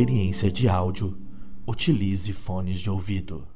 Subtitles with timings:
[0.00, 1.14] experiência de áudio,
[1.66, 3.46] utilize fones de ouvido.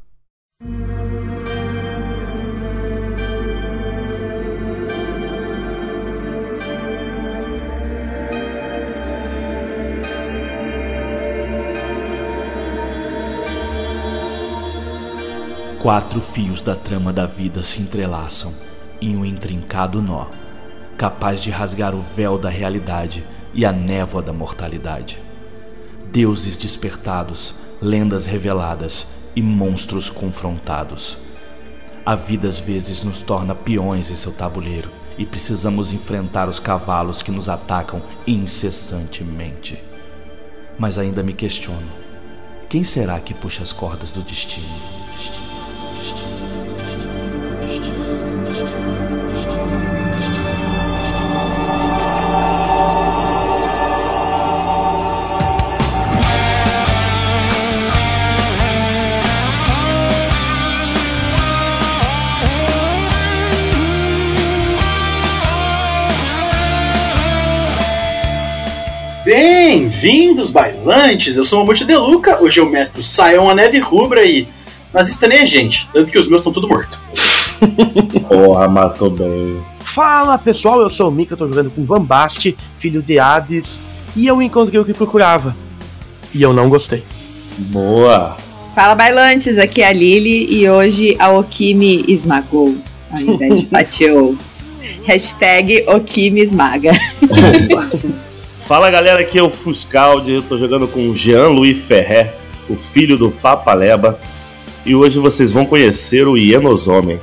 [15.80, 18.52] Quatro fios da trama da vida se entrelaçam
[19.00, 20.26] em um intrincado nó,
[20.98, 23.24] capaz de rasgar o véu da realidade
[23.54, 25.23] e a névoa da mortalidade.
[26.14, 31.18] Deuses despertados, lendas reveladas e monstros confrontados.
[32.06, 37.20] A vida às vezes nos torna peões em seu tabuleiro e precisamos enfrentar os cavalos
[37.20, 39.76] que nos atacam incessantemente.
[40.78, 41.90] Mas ainda me questiono:
[42.68, 44.68] quem será que puxa as cordas do destino?
[45.10, 45.53] destino?
[70.04, 71.34] Bem-vindos, bailantes!
[71.34, 74.46] Eu sou o Mamute Deluca, hoje eu mestro Saiam a Neve Rubra e
[74.92, 77.00] nazista nem é gente, tanto que os meus estão tudo morto.
[78.28, 79.56] Porra, matou bem.
[79.80, 83.80] Fala pessoal, eu sou o Mika, tô jogando com Van Bast, filho de Hades,
[84.14, 85.56] e eu encontrei o que procurava.
[86.34, 87.02] E eu não gostei.
[87.56, 88.36] Boa!
[88.74, 92.76] Fala bailantes, aqui é a Lily e hoje a Okimi esmagou
[93.10, 94.36] ao invés de fatiou.
[95.06, 96.92] Hashtag Okimi esmaga.
[98.66, 102.32] Fala galera, aqui é o Fuscaldi, eu tô jogando com Jean-Louis Ferrer,
[102.66, 104.18] o filho do Papaleba,
[104.86, 107.20] e hoje vocês vão conhecer o Ienosomem.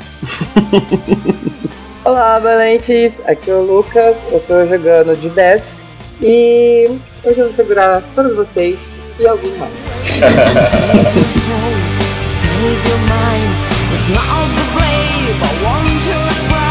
[2.06, 3.13] Olá, valentes!
[3.25, 5.81] Aqui é o Lucas, eu tô jogando de 10
[6.22, 6.85] e
[7.24, 8.78] hoje eu vou segurar todos vocês
[9.19, 9.73] e alguns mais.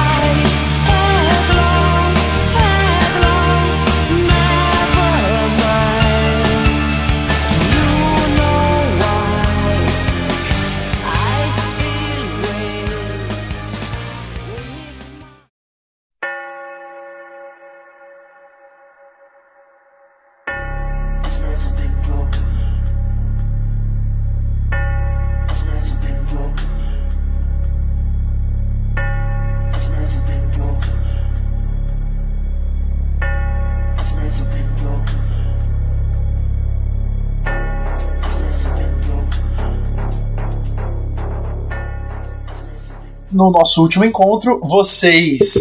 [43.40, 45.54] No nosso último encontro, vocês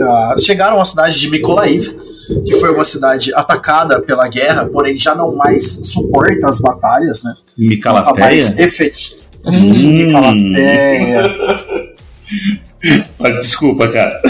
[0.00, 1.96] ah, chegaram à cidade de Mykolaiv,
[2.44, 7.32] que foi uma cidade atacada pela guerra, porém já não mais suporta as batalhas, né?
[8.08, 9.22] Não tá mais efetiva.
[9.44, 11.22] Micalateia.
[13.20, 14.20] Mas Desculpa, cara.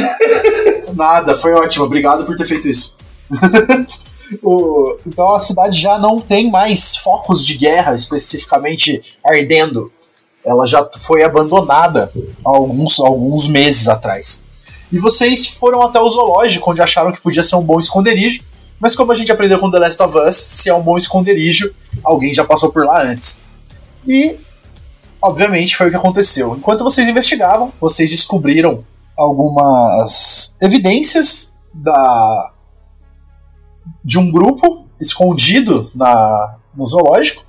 [0.94, 1.86] Nada, foi ótimo.
[1.86, 2.96] Obrigado por ter feito isso.
[4.42, 9.92] O- então a cidade já não tem mais focos de guerra especificamente ardendo.
[10.44, 12.12] Ela já foi abandonada
[12.44, 14.46] há alguns, alguns meses atrás.
[14.90, 18.44] E vocês foram até o zoológico, onde acharam que podia ser um bom esconderijo.
[18.78, 21.72] Mas como a gente aprendeu com The Last of Us, se é um bom esconderijo,
[22.02, 23.42] alguém já passou por lá antes.
[24.06, 24.36] E,
[25.20, 26.56] obviamente, foi o que aconteceu.
[26.56, 28.84] Enquanto vocês investigavam, vocês descobriram
[29.16, 32.50] algumas evidências da
[34.04, 37.44] de um grupo escondido na, no zoológico,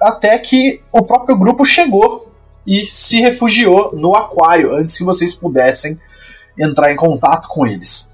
[0.00, 2.32] até que o próprio grupo chegou
[2.66, 5.98] e se refugiou no aquário antes que vocês pudessem
[6.58, 8.12] entrar em contato com eles.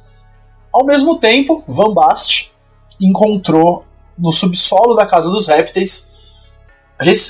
[0.73, 2.53] Ao mesmo tempo, Van Bast
[3.01, 3.85] encontrou
[4.19, 6.11] no subsolo da Casa dos Répteis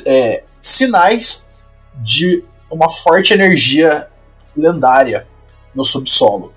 [0.06, 1.48] é, sinais
[1.96, 4.08] de uma forte energia
[4.56, 5.26] lendária
[5.74, 6.52] no subsolo.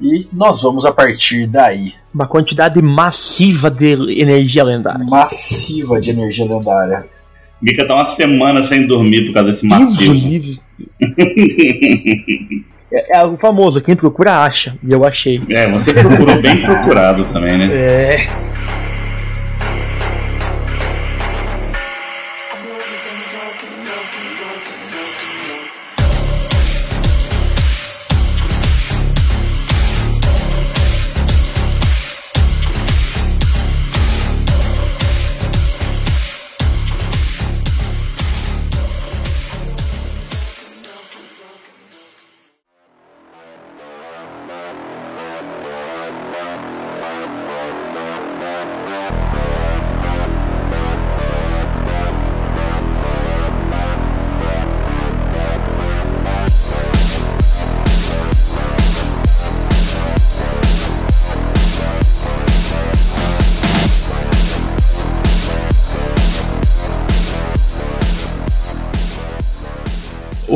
[0.00, 1.94] E nós vamos a partir daí.
[2.14, 5.04] Uma quantidade massiva de energia lendária.
[5.04, 7.06] Massiva de energia lendária.
[7.60, 10.12] Mika tá uma semana sem dormir por causa desse massivo.
[10.12, 10.58] livre.
[12.90, 14.74] É, é algo famoso, quem procura acha.
[14.82, 15.42] E eu achei.
[15.50, 17.66] É, você procurou bem procurado também, né?
[17.70, 18.47] É.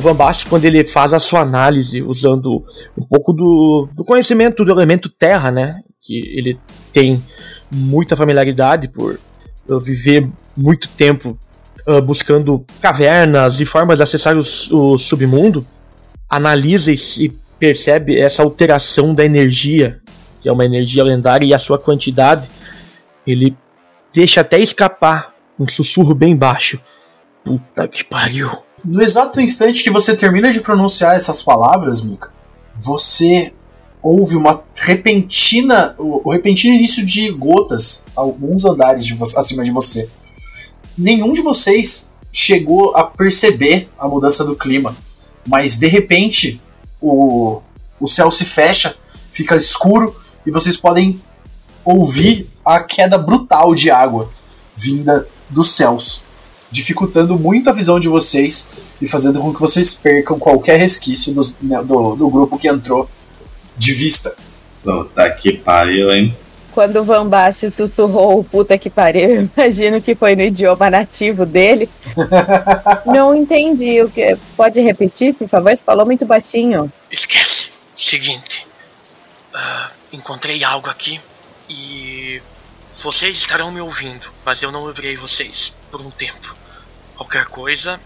[0.03, 2.65] Van Basten, quando ele faz a sua análise usando
[2.97, 5.81] um pouco do, do conhecimento do elemento terra, né?
[6.01, 6.59] Que ele
[6.93, 7.23] tem
[7.71, 9.19] muita familiaridade por
[9.81, 11.39] viver muito tempo
[11.87, 15.65] uh, buscando cavernas e formas de acessar o, o submundo,
[16.29, 17.29] analisa e
[17.59, 20.01] percebe essa alteração da energia,
[20.41, 22.49] que é uma energia lendária, e a sua quantidade,
[23.27, 23.57] ele
[24.13, 26.81] deixa até escapar um sussurro bem baixo.
[27.45, 28.51] Puta que pariu.
[28.85, 32.33] No exato instante que você termina de pronunciar essas palavras, Mika,
[32.77, 33.53] você
[34.03, 40.09] ouve uma repentina, o, o repentino início de gotas alguns andares de acima de você.
[40.99, 44.97] Nenhum de vocês chegou a perceber a mudança do clima,
[45.47, 46.61] mas de repente
[47.01, 47.63] o,
[48.01, 48.97] o céu se fecha,
[49.31, 51.23] fica escuro e vocês podem
[51.85, 54.31] ouvir a queda brutal de água
[54.77, 56.25] vinda dos céus,
[56.73, 58.69] dificultando muito a visão de vocês
[59.01, 63.09] e fazendo com que vocês percam qualquer resquício do, né, do, do grupo que entrou
[63.77, 64.35] de vista.
[64.83, 66.35] Puta que pariu, hein?
[66.73, 71.89] Quando o Van Baixo sussurrou puta que pariu, imagino que foi no idioma nativo dele.
[73.05, 74.37] Não entendi o que.
[74.57, 75.77] Pode repetir, por favor?
[75.77, 76.91] Você falou muito baixinho.
[77.11, 77.69] Esquece.
[77.97, 78.67] Seguinte.
[79.55, 81.21] Uh, encontrei algo aqui
[81.69, 82.41] e
[83.03, 86.62] vocês estarão me ouvindo, mas eu não ouvirei vocês por um tempo.
[87.23, 88.01] Qualquer coisa,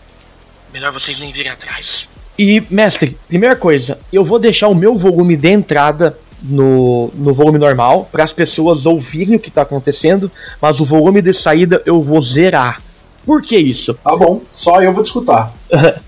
[0.71, 2.07] melhor vocês nem virem atrás.
[2.39, 7.59] E, mestre, primeira coisa, eu vou deixar o meu volume de entrada no, no volume
[7.59, 10.31] normal, para as pessoas ouvirem o que está acontecendo,
[10.61, 12.83] mas o volume de saída eu vou zerar.
[13.25, 13.95] Por que isso?
[13.95, 15.53] Tá bom, só eu vou te escutar.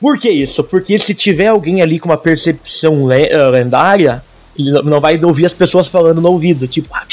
[0.00, 0.64] Por que isso?
[0.64, 4.20] Porque se tiver alguém ali com uma percepção le eh, lendária,
[4.58, 6.88] ele não vai ouvir as pessoas falando no ouvido, tipo.
[6.92, 7.04] Ah,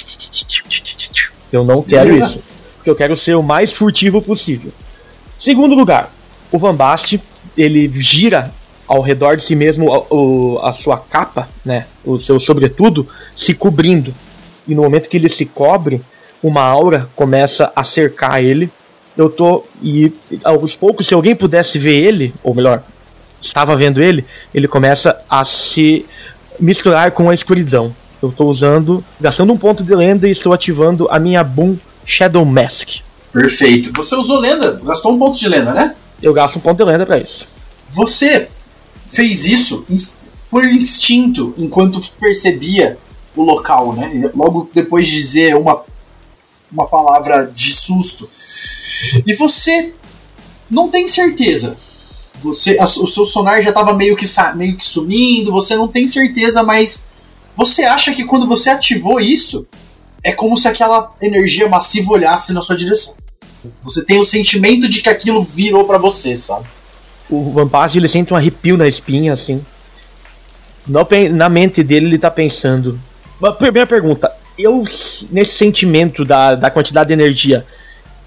[1.52, 2.26] eu não quero Beleza.
[2.26, 2.44] isso.
[2.78, 4.72] Porque eu quero ser o mais furtivo possível.
[5.40, 6.12] Segundo lugar,
[6.52, 6.76] o Van
[7.58, 8.52] ele gira
[8.86, 13.54] ao redor de si mesmo a, o, a sua capa, né, o seu sobretudo, se
[13.54, 14.14] cobrindo.
[14.68, 16.02] E no momento que ele se cobre,
[16.44, 18.70] uma aura começa a cercar ele.
[19.16, 19.64] Eu tô.
[19.82, 20.12] E
[20.44, 22.84] aos poucos, se alguém pudesse ver ele, ou melhor,
[23.40, 26.06] estava vendo ele, ele começa a se
[26.60, 27.96] misturar com a escuridão.
[28.22, 32.44] Eu estou usando, gastando um ponto de lenda e estou ativando a minha Boom Shadow
[32.44, 33.00] Mask.
[33.32, 33.92] Perfeito.
[33.94, 35.96] Você usou lenda, gastou um ponto de lenda, né?
[36.22, 37.48] Eu gasto um ponto de lenda para isso.
[37.90, 38.50] Você
[39.08, 39.86] fez isso
[40.50, 42.98] por instinto, enquanto percebia
[43.36, 44.32] o local, né?
[44.36, 45.84] Logo depois de dizer uma,
[46.72, 48.28] uma palavra de susto.
[49.26, 49.94] E você
[50.70, 51.78] não tem certeza.
[52.42, 56.08] Você, a, o seu sonar já estava meio que, meio que sumindo, você não tem
[56.08, 57.06] certeza, mas
[57.56, 59.68] você acha que quando você ativou isso,
[60.24, 63.16] é como se aquela energia massiva olhasse na sua direção.
[63.82, 66.66] Você tem o sentimento de que aquilo virou para você, sabe?
[67.30, 69.64] o Vampage ele sente um arrepio na espinha, assim.
[71.32, 73.00] na mente dele ele tá pensando.
[73.58, 74.84] Primeira pergunta, eu,
[75.30, 77.66] nesse sentimento da, da quantidade de energia,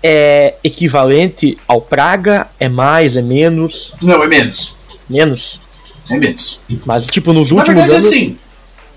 [0.03, 2.49] é equivalente ao Praga?
[2.59, 3.17] É mais?
[3.17, 3.93] É menos?
[4.01, 4.77] Não, é menos.
[5.11, 5.61] Menos?
[6.09, 6.61] É menos.
[6.87, 8.07] Mas, tipo, nos últimos Na verdade, anos...
[8.07, 8.39] assim,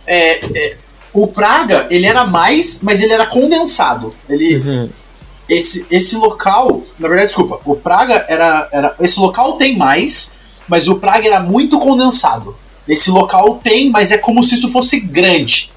[0.08, 0.78] é, é,
[1.16, 4.14] o Praga, ele era mais, mas ele era condensado.
[4.30, 4.58] Ele...
[4.58, 4.90] Uhum
[5.48, 8.96] esse, esse local, na verdade, desculpa, o Praga era, era.
[9.00, 10.34] Esse local tem mais,
[10.68, 12.56] mas o Praga era muito condensado.
[12.88, 15.72] Esse local tem, mas é como se isso fosse grande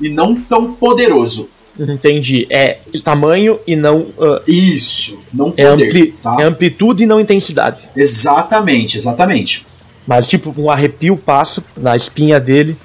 [0.00, 1.48] e não tão poderoso.
[1.78, 2.46] Entendi.
[2.50, 4.00] É tamanho e não.
[4.00, 5.84] Uh, isso, não é poder.
[5.84, 6.36] É, ampli tá?
[6.40, 7.88] é amplitude e não intensidade.
[7.96, 9.66] Exatamente, exatamente.
[10.06, 12.76] Mas, tipo, um arrepio passa na espinha dele.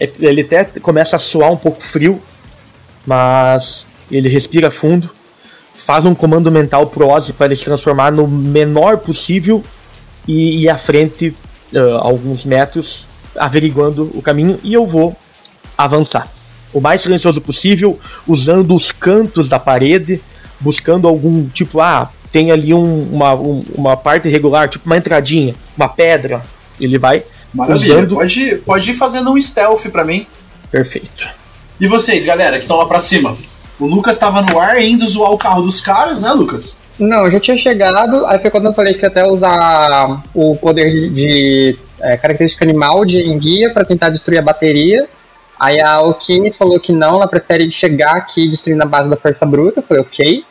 [0.00, 2.22] Ele até começa a suar um pouco frio,
[3.06, 5.10] mas ele respira fundo
[5.88, 9.64] faz um comando mental pro Ozzy para ele se transformar no menor possível
[10.26, 11.34] e ir à frente
[11.72, 15.16] uh, alguns metros, averiguando o caminho, e eu vou
[15.78, 16.28] avançar.
[16.74, 20.20] O mais silencioso possível, usando os cantos da parede,
[20.60, 25.54] buscando algum tipo, ah, tem ali um, uma, um, uma parte irregular, tipo uma entradinha,
[25.74, 26.42] uma pedra.
[26.78, 27.24] Ele vai.
[27.54, 28.14] Maravilha, usando...
[28.14, 30.26] pode, pode ir fazendo um stealth para mim.
[30.70, 31.28] Perfeito.
[31.80, 33.36] E vocês, galera, que estão lá pra cima?
[33.78, 36.80] O Lucas estava no ar indo zoar o carro dos caras, né, Lucas?
[36.98, 40.56] Não, eu já tinha chegado, aí foi quando eu falei que ia até usar o
[40.56, 45.08] poder de, de é, característica animal de enguia para tentar destruir a bateria.
[45.58, 49.16] Aí a Alkine falou que não, ela prefere chegar aqui e destruir na base da
[49.16, 49.80] força bruta.
[49.80, 50.44] Eu falei, ok.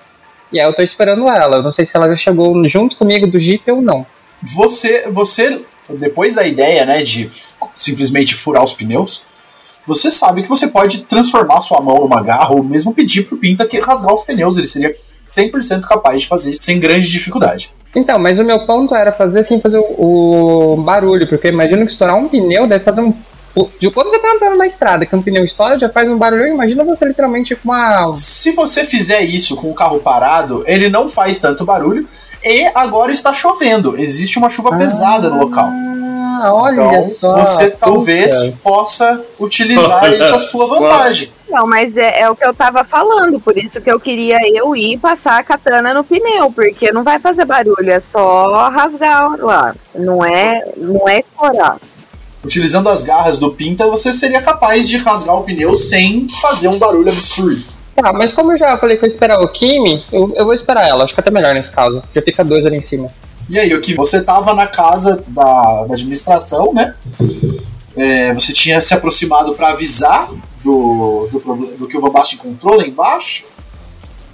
[0.52, 1.58] E aí eu tô esperando ela.
[1.58, 4.06] Eu não sei se ela já chegou junto comigo do Jeep ou não.
[4.56, 7.30] Você, você, depois da ideia, né, de
[7.76, 9.24] simplesmente furar os pneus,
[9.86, 13.66] você sabe que você pode transformar sua mão numa garra ou mesmo pedir pro Pinta
[13.66, 14.58] que rasgar os pneus.
[14.58, 14.96] Ele seria
[15.30, 17.74] 100% capaz de fazer sem grande dificuldade.
[17.96, 21.92] Então, mas o meu ponto era fazer sem fazer o, o barulho, porque imagino que
[21.92, 23.14] estourar um pneu deve fazer um.
[23.80, 26.48] De quando você tá andando na estrada, que um pneu estoura, já faz um barulho,
[26.48, 28.14] imagina você literalmente com uma.
[28.16, 32.08] Se você fizer isso com o carro parado, ele não faz tanto barulho.
[32.44, 33.98] E agora está chovendo.
[34.00, 35.70] Existe uma chuva pesada no local.
[36.40, 37.40] Ah, olha Então, só.
[37.40, 38.60] você talvez putas.
[38.62, 40.76] possa utilizar Olha isso à sua só.
[40.80, 41.32] vantagem.
[41.50, 44.76] Não, mas é, é o que eu tava falando, por isso que eu queria eu
[44.76, 49.36] ir e passar a katana no pneu, porque não vai fazer barulho, é só rasgar
[49.44, 49.74] lá.
[49.96, 51.78] Não é, não é estourar.
[52.44, 56.78] Utilizando as garras do Pinta, você seria capaz de rasgar o pneu sem fazer um
[56.78, 57.64] barulho absurdo.
[57.96, 60.54] Tá, mas como eu já falei que eu ia esperar o Kimi, eu, eu vou
[60.54, 61.04] esperar ela.
[61.04, 62.04] Acho que é até melhor nesse caso.
[62.14, 63.10] Já fica dois ali em cima.
[63.50, 66.94] E aí, o que você tava na casa da, da administração, né?
[67.96, 70.30] É, você tinha se aproximado para avisar
[70.64, 71.40] do, do,
[71.78, 73.46] do que o Vabast encontrou lá embaixo.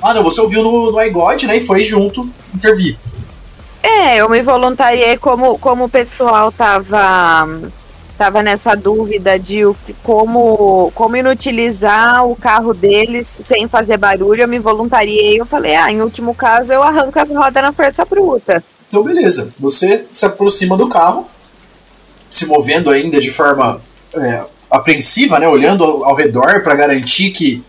[0.01, 1.57] Ah, não, você ouviu no, no iGod, né?
[1.57, 2.97] E foi junto intervir.
[3.81, 7.45] É, eu me voluntariei como, como o pessoal tava,
[8.23, 14.47] tava nessa dúvida de o, como, como inutilizar o carro deles sem fazer barulho, eu
[14.47, 15.41] me voluntariei.
[15.41, 18.63] Eu falei, ah, em último caso eu arranco as rodas na força bruta.
[18.87, 19.53] Então, beleza.
[19.59, 21.27] Você se aproxima do carro,
[22.29, 23.81] se movendo ainda de forma
[24.15, 25.45] é, apreensiva, né?
[25.45, 27.61] Olhando ao, ao redor para garantir que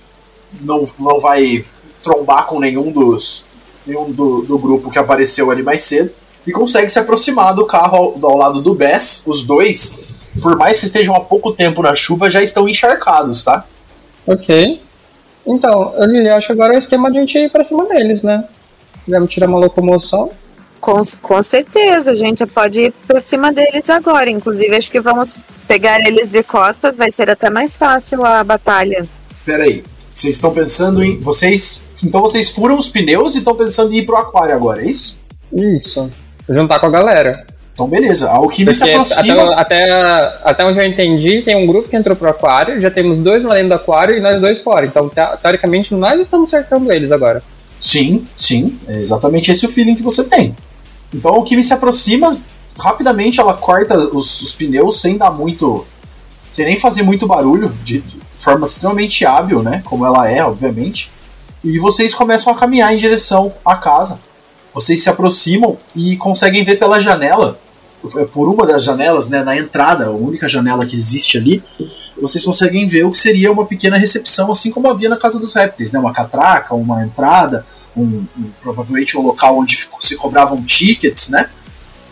[0.61, 1.65] não, não vai
[2.01, 3.45] trombar com nenhum dos
[3.85, 6.13] nenhum do, do grupo que apareceu ali mais cedo
[6.47, 9.25] e consegue se aproximar do carro ao, ao lado do Bess.
[9.27, 9.99] Os dois,
[10.41, 13.65] por mais que estejam há pouco tempo na chuva, já estão encharcados, tá?
[14.27, 14.81] Ok.
[15.47, 17.87] Então, eu Lili, acho que agora é o esquema de a gente ir pra cima
[17.87, 18.45] deles, né?
[19.07, 20.31] Vamos tirar uma locomoção.
[20.81, 24.31] Com, com certeza, a gente pode ir pra cima deles agora.
[24.31, 29.07] Inclusive, acho que vamos pegar eles de costas, vai ser até mais fácil a batalha.
[29.45, 29.85] Pera aí.
[30.13, 31.19] Vocês estão pensando em.
[31.21, 31.83] Vocês.
[32.03, 35.19] Então vocês furam os pneus e estão pensando em ir pro aquário agora, é isso?
[35.53, 36.11] Isso.
[36.49, 37.47] Juntar com a galera.
[37.75, 38.31] Então beleza.
[38.31, 39.55] A Alquimia se Porque aproxima.
[39.57, 43.19] até, até, até onde eu entendi, tem um grupo que entrou pro aquário, já temos
[43.19, 44.87] dois lá dentro do aquário e nós dois fora.
[44.87, 47.43] Então, te- teoricamente, nós estamos cercando eles agora.
[47.81, 48.79] Sim, sim.
[48.89, 50.57] É exatamente esse o feeling que você tem.
[51.13, 52.39] Então a Alquimia se aproxima.
[52.79, 55.85] Rapidamente ela corta os, os pneus sem dar muito.
[56.51, 59.83] Sem nem fazer muito barulho, de, de forma extremamente hábil, né?
[59.85, 61.11] Como ela é, obviamente.
[61.65, 64.21] E vocês começam a caminhar em direção à casa.
[64.75, 67.59] Vocês se aproximam e conseguem ver pela janela,
[68.33, 71.63] por uma das janelas, né, na entrada, a única janela que existe ali,
[72.21, 75.55] vocês conseguem ver o que seria uma pequena recepção, assim como havia na Casa dos
[75.55, 77.65] Répteis, né, uma catraca, uma entrada,
[77.97, 81.49] um, um- provavelmente um local onde se cobravam tickets, né,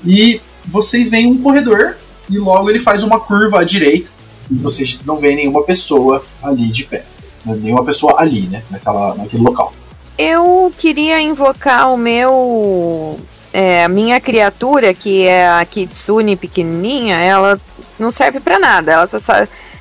[0.05, 1.97] e vocês veem um corredor
[2.31, 4.09] e logo ele faz uma curva à direita
[4.51, 7.05] e vocês não veem nenhuma pessoa ali de pé,
[7.45, 9.75] né, nenhuma pessoa ali, né, naquela, naquele local.
[10.19, 13.19] Eu queria invocar o meu.
[13.53, 17.61] é, a minha criatura, que é a Kitsune pequenininha, ela
[17.99, 18.93] não serve pra nada.
[18.93, 19.33] Ela só,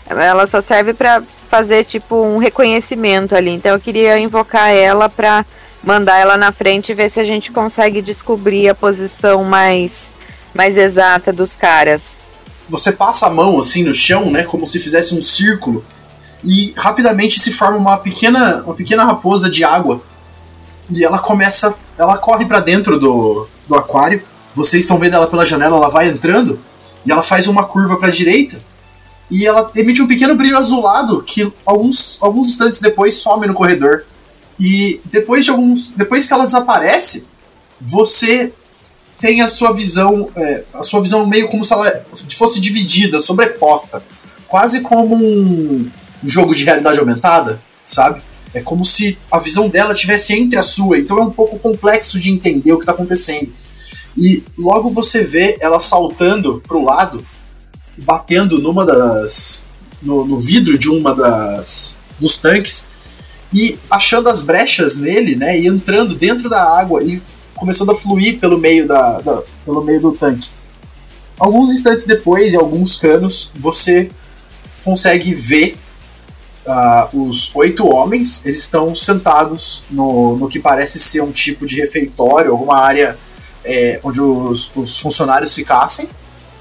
[0.07, 3.51] ela só serve pra fazer tipo um reconhecimento ali.
[3.51, 5.45] Então eu queria invocar ela pra
[5.83, 10.13] mandar ela na frente e ver se a gente consegue descobrir a posição mais,
[10.53, 12.19] mais exata dos caras.
[12.69, 15.83] você passa a mão assim no chão, né, como se fizesse um círculo,
[16.43, 20.01] e rapidamente se forma uma pequena, uma pequena raposa de água.
[20.91, 24.21] E ela começa, ela corre pra dentro do, do aquário.
[24.55, 26.59] Vocês estão vendo ela pela janela, ela vai entrando
[27.05, 28.61] e ela faz uma curva pra direita.
[29.29, 34.03] E ela emite um pequeno brilho azulado que alguns, alguns instantes depois some no corredor.
[34.59, 37.25] E depois de alguns, depois que ela desaparece,
[37.79, 38.53] você
[39.19, 42.05] tem a sua visão, é, a sua visão meio como se ela
[42.35, 44.03] fosse dividida, sobreposta,
[44.47, 45.89] quase como um
[46.23, 48.21] jogo de realidade aumentada, sabe?
[48.53, 52.19] É como se a visão dela tivesse entre a sua, então é um pouco complexo
[52.19, 53.51] de entender o que está acontecendo.
[54.17, 57.25] E logo você vê ela saltando pro lado,
[57.97, 59.65] batendo numa das
[60.01, 62.85] no, no vidro de uma das dos tanques
[63.53, 67.21] e achando as brechas nele, né, e entrando dentro da água e
[67.55, 70.49] começando a fluir pelo meio da, da- pelo meio do tanque.
[71.39, 74.09] Alguns instantes depois, em alguns canos, você
[74.83, 75.75] consegue ver
[76.65, 78.45] ah, os oito homens.
[78.45, 83.17] Eles estão sentados no, no que parece ser um tipo de refeitório, alguma área
[83.63, 86.09] é, onde os, os funcionários ficassem.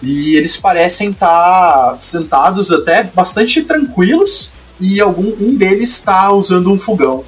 [0.02, 4.50] E eles parecem estar sentados até bastante tranquilos.
[4.80, 7.22] E algum um deles está usando um fogão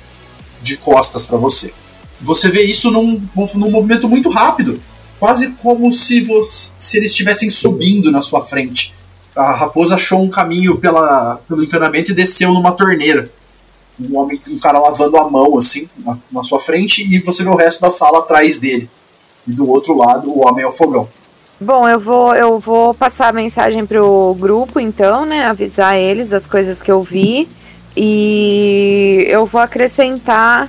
[0.63, 1.73] de costas para você
[2.23, 3.21] você vê isso num,
[3.55, 4.81] num movimento muito rápido,
[5.19, 8.95] quase como se, você, se eles estivessem subindo na sua frente.
[9.35, 13.31] A raposa achou um caminho pela, pelo encanamento e desceu numa torneira.
[14.01, 17.51] Um homem, um cara lavando a mão assim na, na sua frente e você vê
[17.51, 18.89] o resto da sala atrás dele.
[19.47, 21.09] E do outro lado, o homem é o fogão.
[21.61, 25.47] Bom, eu vou, eu vou passar a mensagem pro grupo, então, né?
[25.47, 27.49] Avisar eles das coisas que eu vi.
[27.97, 30.69] E eu vou acrescentar.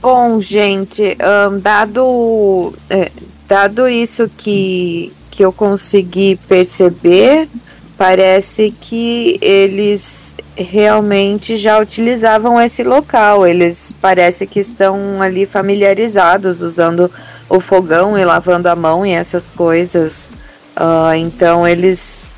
[0.00, 1.16] Bom, gente,
[1.50, 3.10] um, dado, é,
[3.48, 7.48] dado isso que, que eu consegui perceber,
[7.96, 13.46] parece que eles realmente já utilizavam esse local.
[13.46, 17.10] Eles parece que estão ali familiarizados usando
[17.48, 20.30] o fogão e lavando a mão e essas coisas.
[20.76, 22.34] Uh, então eles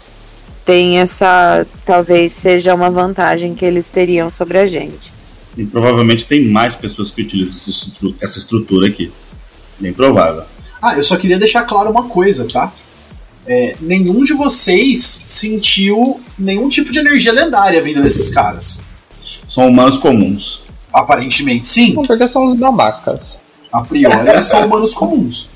[0.65, 1.67] têm essa.
[1.85, 5.13] Talvez seja uma vantagem que eles teriam sobre a gente.
[5.57, 9.13] E provavelmente tem mais pessoas que utilizam essa estrutura, essa estrutura aqui.
[9.79, 10.43] Bem provável.
[10.83, 12.73] Ah, eu só queria deixar claro uma coisa, tá?
[13.47, 18.83] É, nenhum de vocês sentiu nenhum tipo de energia lendária vindo desses caras.
[19.47, 20.63] São humanos comuns.
[20.93, 21.93] Aparentemente sim.
[21.93, 23.35] Não, porque são os babacas.
[23.73, 25.49] A priori, eles são humanos comuns.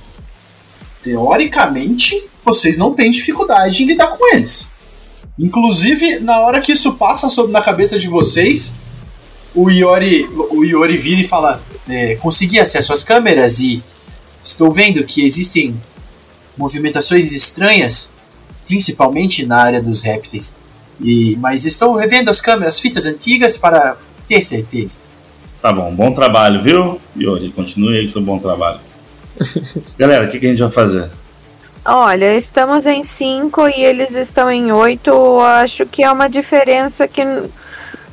[1.02, 4.70] Teoricamente, vocês não têm dificuldade em lidar com eles.
[5.38, 8.74] Inclusive, na hora que isso passa sobre na cabeça de vocês,
[9.54, 13.82] o Iori, o Iori vira e fala: é, Consegui acesso às câmeras e
[14.42, 15.80] estou vendo que existem
[16.58, 18.12] movimentações estranhas,
[18.66, 20.56] principalmente na área dos répteis.
[21.00, 23.96] E, mas estou revendo as câmeras, as fitas antigas para
[24.28, 24.98] ter certeza.
[25.62, 27.00] Tá bom, bom trabalho, viu?
[27.16, 28.80] Yori, continue aí com seu bom trabalho.
[29.96, 31.10] Galera, o que, que a gente vai fazer?
[31.84, 35.40] Olha, estamos em 5 e eles estão em 8.
[35.40, 37.22] Acho que é uma diferença que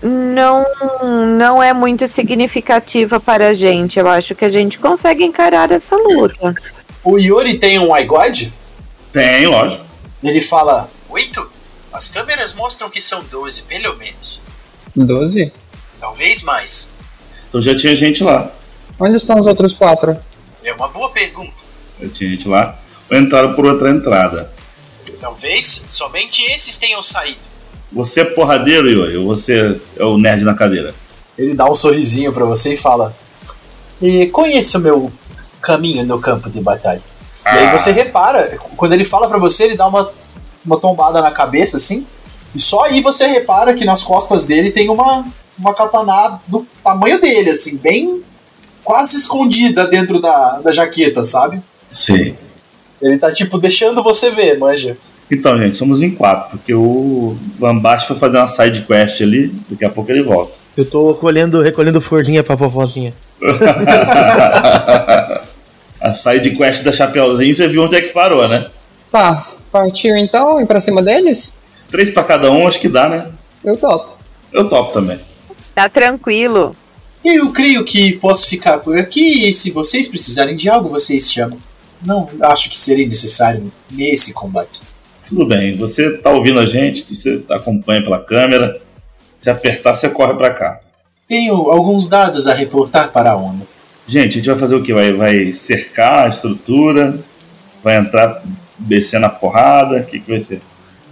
[0.02, 0.66] não,
[1.38, 4.00] não é muito significativa para a gente.
[4.00, 6.56] Eu acho que a gente consegue encarar essa luta.
[7.06, 8.52] O Yuri tem um iGod?
[9.14, 9.86] Tem, lógico.
[10.24, 11.52] Ele fala: 8?
[11.94, 14.42] As câmeras mostram que são 12, pelo menos.
[14.96, 15.54] 12?
[16.00, 16.92] Talvez mais.
[17.48, 18.52] Então já tinha gente lá.
[19.00, 20.18] Onde estão os outros quatro?
[20.64, 21.54] É uma boa pergunta.
[22.02, 22.76] Já tinha gente lá.
[23.12, 24.52] Ou entraram por outra entrada.
[25.22, 27.40] Talvez somente esses tenham saído.
[27.92, 30.96] Você é porradeiro, Yuri, ou você é o nerd na cadeira?
[31.38, 33.16] Ele dá um sorrisinho para você e fala:
[34.02, 35.12] E conheço o meu
[35.66, 37.02] caminho no campo de batalha.
[37.44, 37.56] Ah.
[37.56, 40.12] E aí você repara, quando ele fala para você, ele dá uma,
[40.64, 42.06] uma tombada na cabeça assim,
[42.54, 45.26] e só aí você repara que nas costas dele tem uma,
[45.58, 48.22] uma katana do tamanho dele, assim, bem
[48.84, 51.60] quase escondida dentro da, da jaqueta, sabe?
[51.92, 52.36] Sim.
[53.02, 54.96] Ele tá, tipo, deixando você ver, manja.
[55.30, 59.48] Então, gente, somos em quatro, porque o Van Basten foi fazer uma side quest ali,
[59.68, 60.54] daqui a pouco ele volta.
[60.78, 63.14] Eu tô colhendo, recolhendo florzinha pra vovozinha.
[66.06, 68.68] a side quest da Chapeuzinho, você viu onde é que parou, né?
[69.12, 71.52] Tá, partiu então, ir pra cima deles?
[71.90, 73.32] Três pra cada um, acho que dá, né?
[73.64, 74.16] Eu topo.
[74.54, 75.20] Eu topo também.
[75.74, 76.76] Tá tranquilo.
[77.24, 81.58] Eu creio que posso ficar por aqui e se vocês precisarem de algo, vocês chamam.
[82.02, 84.84] Não acho que seria necessário nesse combate.
[85.28, 88.80] Tudo bem, você tá ouvindo a gente, você acompanha pela câmera.
[89.36, 90.80] Se apertar, você corre para cá.
[91.28, 93.68] Tenho alguns dados a reportar para a ONU.
[94.08, 94.94] Gente, a gente vai fazer o que?
[94.94, 97.20] Vai, vai cercar a estrutura?
[97.84, 98.42] Vai entrar
[98.78, 99.98] descendo a porrada?
[99.98, 100.62] O que, que vai ser?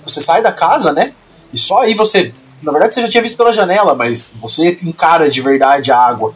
[0.05, 1.13] Você sai da casa, né?
[1.51, 5.29] E só aí você na verdade, você já tinha visto pela janela, mas você encara
[5.29, 6.33] de verdade a água.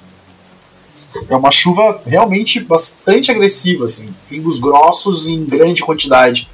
[1.30, 4.14] É uma chuva realmente bastante agressiva, assim.
[4.30, 6.50] Pingos grossos em grande quantidade.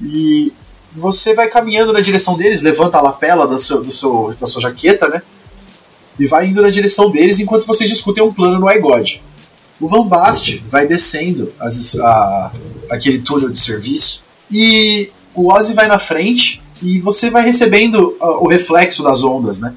[0.00, 0.52] E
[0.94, 4.60] você vai caminhando na direção deles, levanta a lapela do seu, do seu, da sua
[4.60, 5.22] jaqueta, né?
[6.18, 9.22] E vai indo na direção deles enquanto vocês discutem um plano no iGod.
[9.80, 12.52] O Van Bast vai descendo as, a,
[12.90, 18.42] aquele túnel de serviço e o Ozzy vai na frente e você vai recebendo uh,
[18.42, 19.74] o reflexo das ondas, né?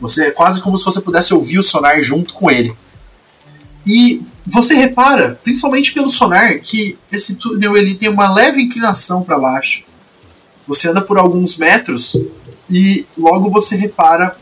[0.00, 2.74] Você é quase como se você pudesse ouvir o sonar junto com ele.
[3.86, 9.38] E você repara, principalmente pelo sonar, que esse túnel ele tem uma leve inclinação para
[9.38, 9.84] baixo.
[10.66, 12.16] Você anda por alguns metros
[12.68, 14.36] e logo você repara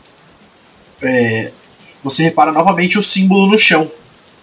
[1.03, 1.53] é,
[2.03, 3.91] você repara novamente o símbolo no chão.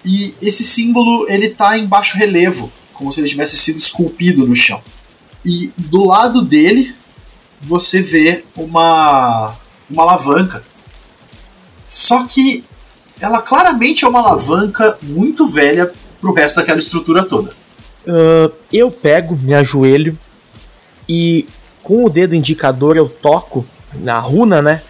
[0.03, 4.55] E esse símbolo ele tá em baixo relevo, como se ele tivesse sido esculpido no
[4.55, 4.81] chão.
[5.43, 6.95] E do lado dele
[7.61, 9.55] você vê uma,
[9.89, 10.63] uma alavanca.
[11.87, 12.63] Só que
[13.19, 17.53] ela claramente é uma alavanca muito velha pro resto daquela estrutura toda.
[18.05, 20.17] Uh, eu pego, me ajoelho
[21.09, 21.47] e
[21.81, 23.65] com o dedo indicador eu toco
[23.95, 24.81] na runa, né?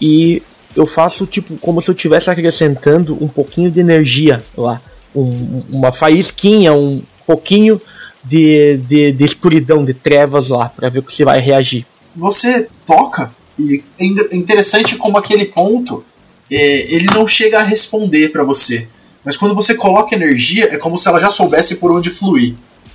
[0.00, 0.42] E
[0.76, 4.80] eu faço tipo como se eu estivesse acrescentando um pouquinho de energia lá.
[5.14, 7.80] Um, uma faísquinha, um pouquinho
[8.22, 11.86] de, de, de escuridão, de trevas lá, para ver o que você vai reagir
[12.16, 16.02] você toca e é, é interessante como aquele ponto
[16.50, 18.88] é, ele não chega a responder para você.
[19.24, 22.54] Mas quando você coloca energia, é como se ela já soubesse por onde fluir.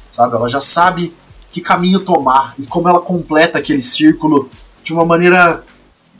[0.10, 0.36] sabe?
[0.36, 1.14] Ela já sabe
[1.52, 4.50] que caminho tomar e como ela completa aquele círculo
[4.84, 5.64] de uma maneira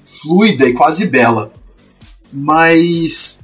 [0.04, 1.52] fluida e quase bela.
[2.32, 3.44] Mas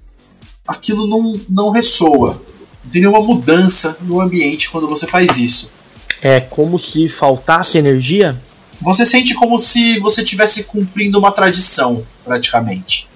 [0.67, 2.41] aquilo não, não ressoa.
[2.83, 5.71] Não tem nenhuma mudança no ambiente quando você faz isso.
[6.21, 8.39] É como se faltasse energia?
[8.81, 13.07] Você sente como se você estivesse cumprindo uma tradição, praticamente.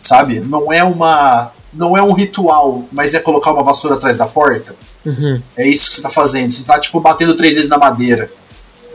[0.00, 0.40] Sabe?
[0.40, 1.52] Não é uma.
[1.72, 4.74] Não é um ritual, mas é colocar uma vassoura atrás da porta.
[5.04, 5.40] Uhum.
[5.56, 6.50] É isso que você tá fazendo.
[6.50, 8.30] Você tá, tipo, batendo três vezes na madeira.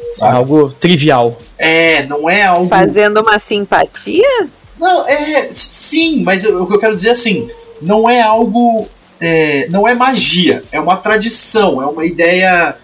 [0.08, 0.38] É Sabe?
[0.38, 1.40] algo trivial.
[1.58, 2.68] É, não é algo.
[2.70, 4.48] Fazendo uma simpatia?
[4.80, 5.50] Não, é.
[5.52, 7.50] Sim, mas eu- o que eu quero dizer é assim,
[7.82, 8.88] não é algo.
[9.22, 12.76] é, não é magia, é uma tradição, é uma ideia.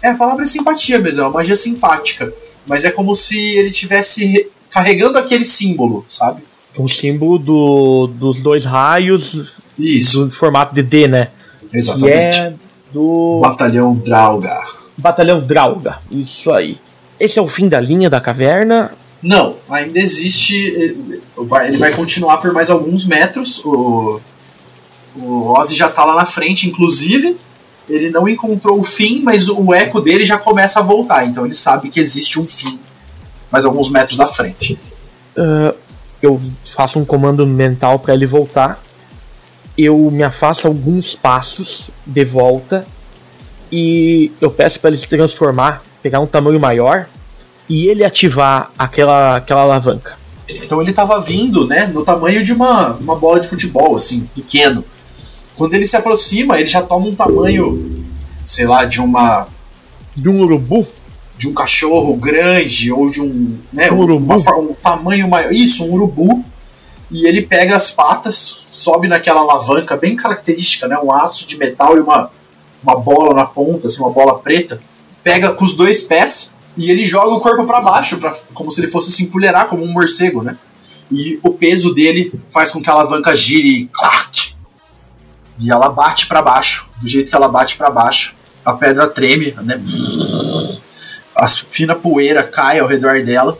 [0.00, 2.32] É, a palavra é simpatia mesmo, é uma magia simpática.
[2.64, 6.42] Mas é como se ele estivesse carregando aquele símbolo, sabe?
[6.78, 11.28] Um símbolo do, dos dois raios Isso, do formato de D, né?
[11.68, 12.38] Que exatamente.
[12.40, 12.54] é
[12.92, 14.65] do Batalhão Draugar.
[15.06, 15.98] Batalhão Drauga.
[16.10, 16.78] Isso aí.
[17.20, 18.90] Esse é o fim da linha da caverna.
[19.22, 20.54] Não, ainda existe.
[20.76, 21.20] eh,
[21.68, 23.64] Ele vai continuar por mais alguns metros.
[23.64, 24.20] O,
[25.16, 27.36] o Ozzy já tá lá na frente, inclusive.
[27.88, 31.24] Ele não encontrou o fim, mas o eco dele já começa a voltar.
[31.24, 32.78] Então ele sabe que existe um fim
[33.50, 34.76] mais alguns metros à frente.
[36.20, 38.82] Eu faço um comando mental para ele voltar.
[39.78, 42.84] Eu me afasto alguns passos de volta.
[43.70, 47.06] E eu peço para ele se transformar, pegar um tamanho maior.
[47.68, 50.16] E ele ativar aquela, aquela alavanca.
[50.48, 54.84] Então ele tava vindo, né, no tamanho de uma, uma bola de futebol, assim, pequeno.
[55.56, 58.04] Quando ele se aproxima, ele já toma um tamanho,
[58.44, 59.48] sei lá, de uma
[60.14, 60.86] De um urubu.
[61.36, 64.36] de um cachorro grande ou de um, né, Um urubu.
[64.36, 66.44] uma um tamanho maior, isso, um urubu.
[67.10, 71.96] E ele pega as patas, sobe naquela alavanca bem característica, né, um haste de metal
[71.96, 72.30] e uma,
[72.82, 74.80] uma bola na ponta, assim, uma bola preta.
[75.22, 78.80] Pega com os dois pés e ele joga o corpo para baixo, pra, como se
[78.80, 80.56] ele fosse se empulheirar como um morcego, né?
[81.10, 84.54] E o peso dele faz com que a alavanca gire e clac!
[85.58, 86.86] E ela bate para baixo.
[87.00, 88.34] Do jeito que ela bate para baixo,
[88.64, 89.80] a pedra treme, né?
[91.36, 93.58] a fina poeira cai ao redor dela,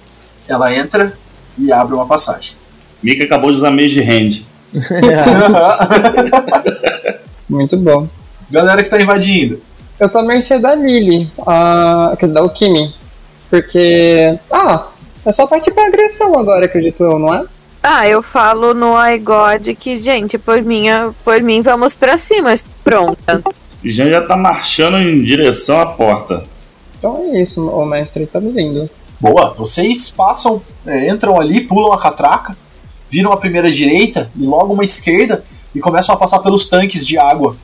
[0.49, 1.13] ela entra
[1.59, 2.55] e abre uma passagem.
[3.03, 4.43] Mika acabou de usar Mage Hand.
[7.49, 8.09] Muito bom.
[8.51, 9.61] Galera que tá invadindo.
[9.99, 12.95] Eu também sei da Lily, a, quer dizer, da Okimi.
[13.49, 14.39] Porque.
[14.53, 14.89] Ah,
[15.25, 17.45] é só partir pra agressão agora, acredito eu, não é?
[17.83, 20.87] Ah, eu falo no iGod que, gente, por mim,
[21.25, 22.53] por mim, vamos pra cima.
[22.83, 23.43] Pronta.
[23.85, 26.45] Jean já tá marchando em direção à porta.
[26.99, 28.91] Então é isso, ô mestre, estamos indo.
[29.21, 32.57] Boa, vocês passam, é, entram ali, pulam a catraca,
[33.09, 37.17] viram a primeira direita e logo uma esquerda e começam a passar pelos tanques de
[37.17, 37.57] água.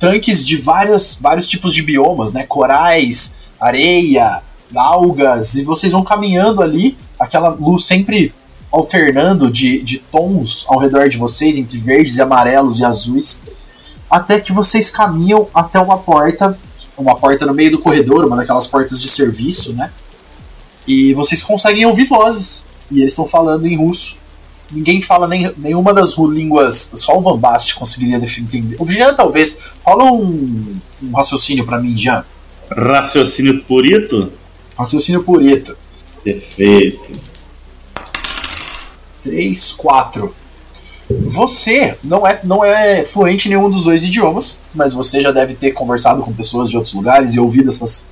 [0.00, 2.44] Tanques de vários, vários tipos de biomas, né?
[2.44, 4.42] Corais, areia,
[4.74, 8.34] algas, e vocês vão caminhando ali, aquela luz sempre
[8.72, 13.42] alternando de, de tons ao redor de vocês, entre verdes e amarelos e azuis,
[14.10, 16.58] até que vocês caminham até uma porta,
[16.96, 19.90] uma porta no meio do corredor, uma daquelas portas de serviço, né?
[20.86, 22.66] E vocês conseguem ouvir vozes.
[22.90, 24.16] E eles estão falando em russo.
[24.70, 26.92] Ninguém fala nem, nenhuma das línguas.
[26.94, 28.76] Só o Van Bast conseguiria entender.
[28.78, 29.58] O Jean, talvez.
[29.84, 32.24] Fala um, um raciocínio pra mim, Jean.
[32.70, 34.32] Raciocínio purito?
[34.78, 35.76] Raciocínio pureto.
[36.22, 37.12] Perfeito.
[39.22, 40.34] 3, 4.
[41.26, 45.54] Você não é, não é fluente em nenhum dos dois idiomas, mas você já deve
[45.54, 48.06] ter conversado com pessoas de outros lugares e ouvido essas.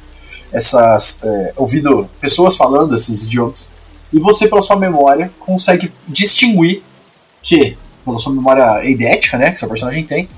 [0.53, 3.71] essas é, ouvido pessoas falando esses idiomas.
[4.13, 6.83] E você, pela sua memória, consegue distinguir
[7.43, 10.29] que, pela sua memória eidética, né, que seu personagem tem,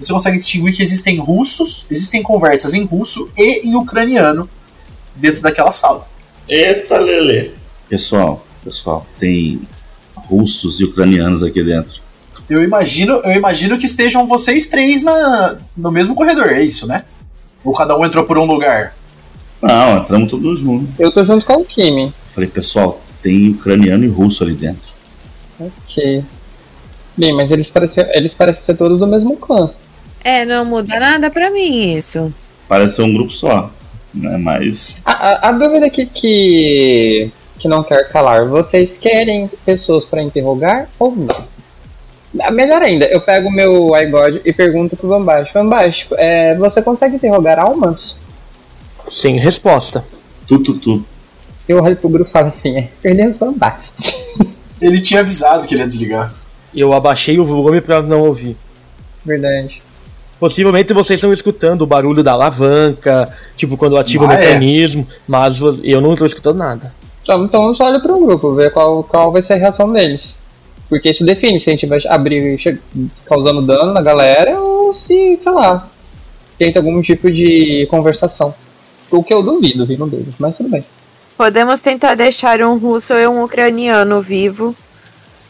[0.00, 4.48] você consegue distinguir que existem russos, existem conversas em russo e em ucraniano
[5.14, 6.08] dentro daquela sala.
[6.48, 7.54] Eita, Lele.
[7.88, 9.60] Pessoal, pessoal, tem
[10.14, 12.00] russos e ucranianos aqui dentro.
[12.48, 17.04] Eu imagino, eu imagino que estejam vocês três na, no mesmo corredor, é isso, né?
[17.62, 18.96] Ou cada um entrou por um lugar?
[19.62, 20.88] Não, entramos todos juntos.
[20.98, 22.12] Eu tô junto com a Okimi.
[22.34, 24.90] Falei, pessoal, tem ucraniano e russo ali dentro.
[25.58, 26.24] Ok.
[27.16, 29.70] Bem, mas eles parecem, eles parecem ser todos do mesmo clã.
[30.22, 32.32] É, não muda nada pra mim isso.
[32.68, 33.70] Parece ser um grupo só.
[34.12, 34.36] Né?
[34.36, 40.22] Mas A, a, a dúvida aqui que, que não quer calar, vocês querem pessoas pra
[40.22, 41.44] interrogar ou não?
[42.40, 45.58] Ah, Melhor ainda, eu pego o meu iGod e pergunto pro Bambastico.
[45.58, 48.16] Bambastico, é, você consegue interrogar almas?
[49.08, 50.04] Sem resposta.
[50.46, 51.04] tu, tu, tu.
[51.68, 53.92] Eu olho pro grupo e falo assim, é, perdemos Bambast.
[54.80, 56.32] Ele tinha avisado que ele ia desligar.
[56.74, 58.56] Eu abaixei o volume pra não ouvir.
[59.24, 59.82] Verdade.
[60.38, 64.36] Possivelmente vocês estão escutando o barulho da alavanca, tipo quando ativa Ah, o é.
[64.38, 66.94] mecanismo, mas vo- eu não tô escutando nada.
[67.22, 70.34] Então, então só olha pro grupo, ver qual, qual vai ser a reação deles.
[70.88, 72.58] Porque isso define se a gente vai abrir
[73.26, 75.86] causando dano na galera ou se, sei lá,
[76.58, 78.54] tenta algum tipo de conversação.
[79.10, 80.82] O que eu duvido vindo deles, mas tudo bem.
[81.40, 84.76] Podemos tentar deixar um russo e um ucraniano vivo,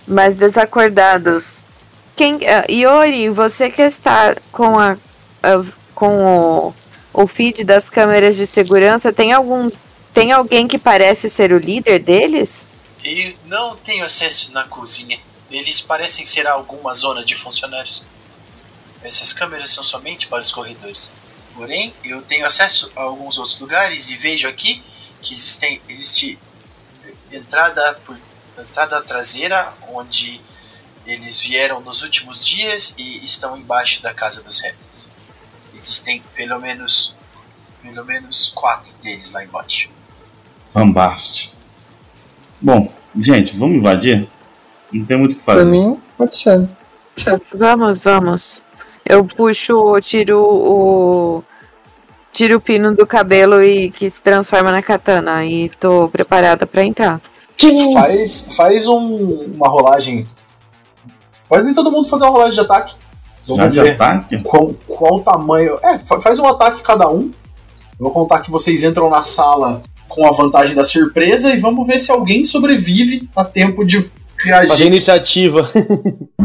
[0.06, 1.64] mas desacordados.
[2.14, 4.96] Quem, ah, Iori, você que está com a,
[5.42, 6.74] a- com o,
[7.12, 9.68] o feed das câmeras de segurança, tem algum
[10.14, 12.68] tem alguém que parece ser o líder deles?
[13.02, 15.18] Eu não tenho acesso na cozinha.
[15.50, 18.04] Eles parecem ser alguma zona de funcionários.
[19.02, 21.10] Essas câmeras são somente para os corredores.
[21.52, 24.80] Porém, eu tenho acesso a alguns outros lugares e vejo aqui
[25.22, 26.38] que existem, existe
[27.32, 28.16] entrada por
[28.58, 30.40] entrada traseira onde
[31.06, 35.10] eles vieram nos últimos dias e estão embaixo da casa dos répteis.
[35.74, 37.14] Existem pelo menos
[37.82, 39.88] pelo menos quatro deles lá embaixo.
[40.72, 41.52] Fambaste.
[42.60, 44.28] Bom, gente, vamos invadir?
[44.92, 45.70] Não tem muito o que Pra fazer.
[45.70, 46.68] mim, pode ser.
[47.54, 48.62] Vamos, vamos.
[49.04, 51.44] Eu puxo, tiro o
[52.32, 56.84] tiro o pino do cabelo e que se transforma na katana e tô preparada pra
[56.84, 57.20] entrar.
[57.92, 60.26] Faz, faz um- uma rolagem.
[61.48, 62.94] Pode nem todo mundo fazer uma rolagem de ataque.
[63.46, 64.42] Já Vamos de ver ataque?
[64.42, 65.78] qual, qual o tamanho.
[65.82, 67.30] É, fa- faz um ataque cada um.
[67.98, 71.86] Eu vou contar que vocês entram na sala com a vantagem da surpresa e vamos
[71.86, 74.10] ver se alguém sobrevive a tempo de Fazer
[74.50, 74.86] reagir.
[74.86, 75.68] iniciativa.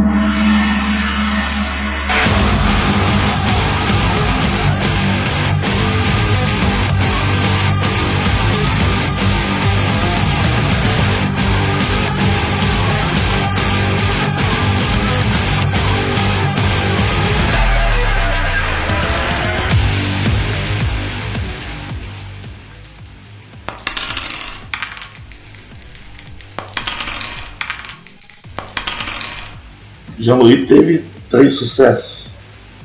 [30.25, 32.31] Jean-Louis teve três sucessos.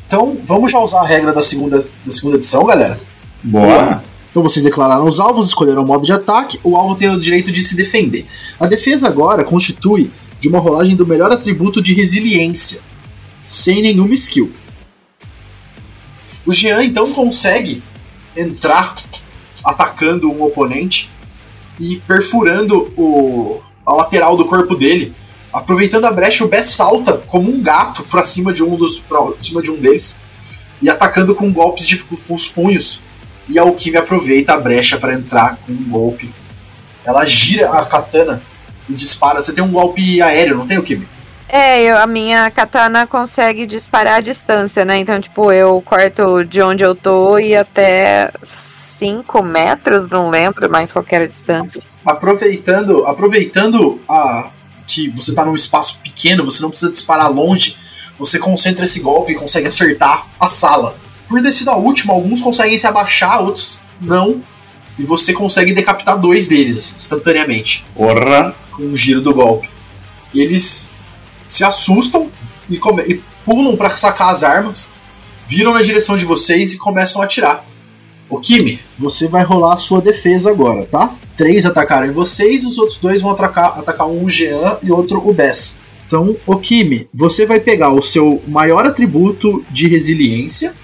[0.06, 3.00] Então, vamos já usar a regra da segunda, da segunda edição, galera.
[3.42, 4.04] Bora!
[4.30, 7.50] Então vocês declararam os alvos, escolheram o modo de ataque, o alvo tem o direito
[7.50, 8.26] de se defender.
[8.60, 12.80] A defesa agora constitui de uma rolagem do melhor atributo de resiliência,
[13.48, 14.52] sem nenhuma skill.
[16.46, 17.82] O Jean então consegue
[18.36, 18.94] entrar
[19.64, 21.10] atacando um oponente
[21.78, 25.14] e perfurando o, a lateral do corpo dele.
[25.52, 29.18] Aproveitando a brecha, o Bess salta como um gato pra cima de um dos pra
[29.42, 30.16] cima de um deles
[30.80, 33.00] e atacando com golpes de, com os punhos.
[33.48, 36.32] E a Alquimia aproveita a brecha para entrar com um golpe.
[37.04, 38.40] Ela gira a katana
[38.88, 39.42] e dispara.
[39.42, 41.08] Você tem um golpe aéreo, não tem, Alquimia?
[41.48, 44.98] É, eu- a minha katana consegue disparar à distância, né?
[44.98, 50.92] Então, tipo, eu corto de onde eu tô e até 5 metros, não lembro mais
[50.92, 51.82] qual que era a distância.
[52.06, 54.50] Aproveitando, aproveitando a
[54.90, 57.76] que você tá num espaço pequeno, você não precisa disparar longe,
[58.18, 60.96] você concentra esse golpe e consegue acertar a sala.
[61.28, 64.42] Por ter sido a última, alguns conseguem se abaixar, outros não.
[64.98, 67.86] E você consegue decapitar dois deles assim, instantaneamente.
[67.94, 68.54] Porra!
[68.80, 69.68] com o giro do golpe.
[70.32, 70.92] E eles
[71.46, 72.30] se assustam
[72.68, 74.92] e, e pulam pra sacar as armas,
[75.46, 77.64] viram na direção de vocês e começam a atirar.
[78.30, 81.14] O Kimi, você vai rolar a sua defesa agora, tá?
[81.36, 85.20] Três atacaram em vocês, os outros dois vão atacar, atacar um o Jean e outro
[85.28, 85.78] o Bess.
[86.06, 90.74] Então, o Kimi, você vai pegar o seu maior atributo de resiliência,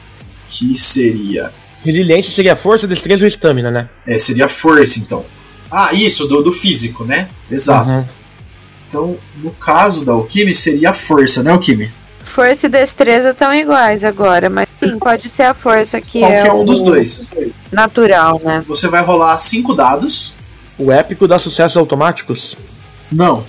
[0.49, 1.53] que seria
[1.87, 3.89] Resiliência seria força, destreza ou estamina, né?
[4.05, 5.25] é, seria força, então.
[5.71, 7.29] Ah, isso, do, do físico, né?
[7.49, 7.95] Exato.
[7.95, 8.05] Uhum.
[8.89, 11.93] Então, no caso da Alquime, seria a força, né, Alquime?
[12.37, 16.53] Força e destreza estão iguais agora, mas sim, pode ser a força que Qualquer é
[16.53, 17.31] um dos dois.
[17.73, 18.63] natural, né?
[18.69, 20.35] Você vai rolar cinco dados.
[20.77, 22.55] O épico dá sucessos automáticos?
[23.11, 23.43] Não.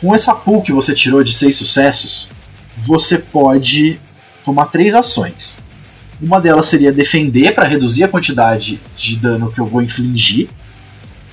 [0.00, 2.28] Com essa pool que você tirou de seis sucessos,
[2.76, 4.00] você pode
[4.44, 5.60] tomar três ações.
[6.20, 10.48] Uma delas seria defender para reduzir a quantidade de dano que eu vou infligir.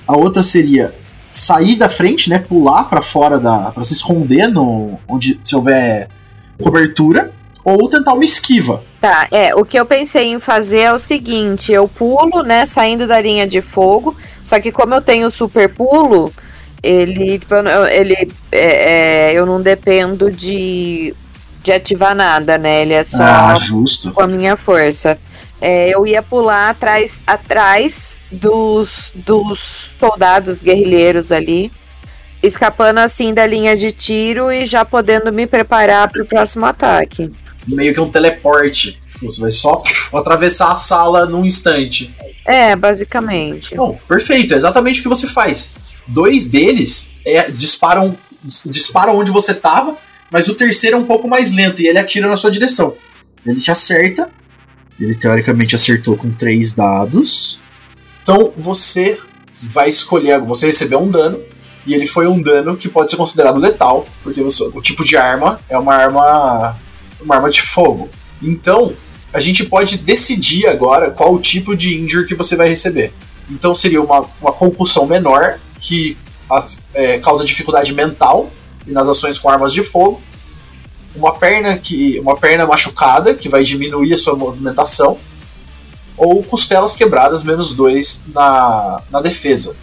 [0.06, 0.94] A outra seria
[1.30, 6.08] sair da frente, né, pular para fora da, para se esconder no onde se houver
[6.62, 7.30] cobertura,
[7.64, 8.82] ou tentar uma esquiva.
[9.00, 13.06] Tá, é, o que eu pensei em fazer é o seguinte, eu pulo, né, saindo
[13.06, 16.32] da linha de fogo, só que como eu tenho super pulo,
[16.82, 18.14] ele, tipo, eu não- ele,
[18.50, 21.14] é, é, eu não dependo de,
[21.62, 23.54] de ativar nada, né, ele é só Ah,
[24.14, 25.18] com a minha força.
[25.60, 31.70] É, eu ia pular atrás, atrás dos, dos soldados guerrilheiros ali
[32.42, 37.32] escapando assim da linha de tiro e já podendo me preparar para o próximo ataque.
[37.66, 39.00] Meio que um teleporte.
[39.20, 39.82] Você vai só
[40.14, 42.14] atravessar a sala num instante.
[42.46, 43.74] É, basicamente.
[43.74, 45.74] Bom, perfeito, é exatamente o que você faz.
[46.06, 48.16] Dois deles é, disparam,
[48.66, 49.96] disparam onde você tava,
[50.30, 52.94] mas o terceiro é um pouco mais lento e ele atira na sua direção.
[53.44, 54.30] Ele te acerta.
[54.98, 57.60] Ele teoricamente acertou com três dados.
[58.22, 59.18] Então você
[59.62, 60.40] vai escolher.
[60.40, 61.40] Você recebeu um dano.
[61.86, 65.16] E ele foi um dano que pode ser considerado letal, porque você, o tipo de
[65.16, 66.76] arma é uma arma.
[67.20, 68.10] uma arma de fogo.
[68.42, 68.94] Então,
[69.32, 73.12] a gente pode decidir agora qual o tipo de injury que você vai receber.
[73.50, 76.16] Então seria uma, uma concussão menor, que
[76.50, 78.50] a, é, causa dificuldade mental
[78.86, 80.20] e nas ações com armas de fogo.
[81.18, 82.18] Uma perna que.
[82.20, 85.18] uma perna machucada, que vai diminuir a sua movimentação.
[86.16, 89.76] Ou costelas quebradas, menos dois na, na defesa.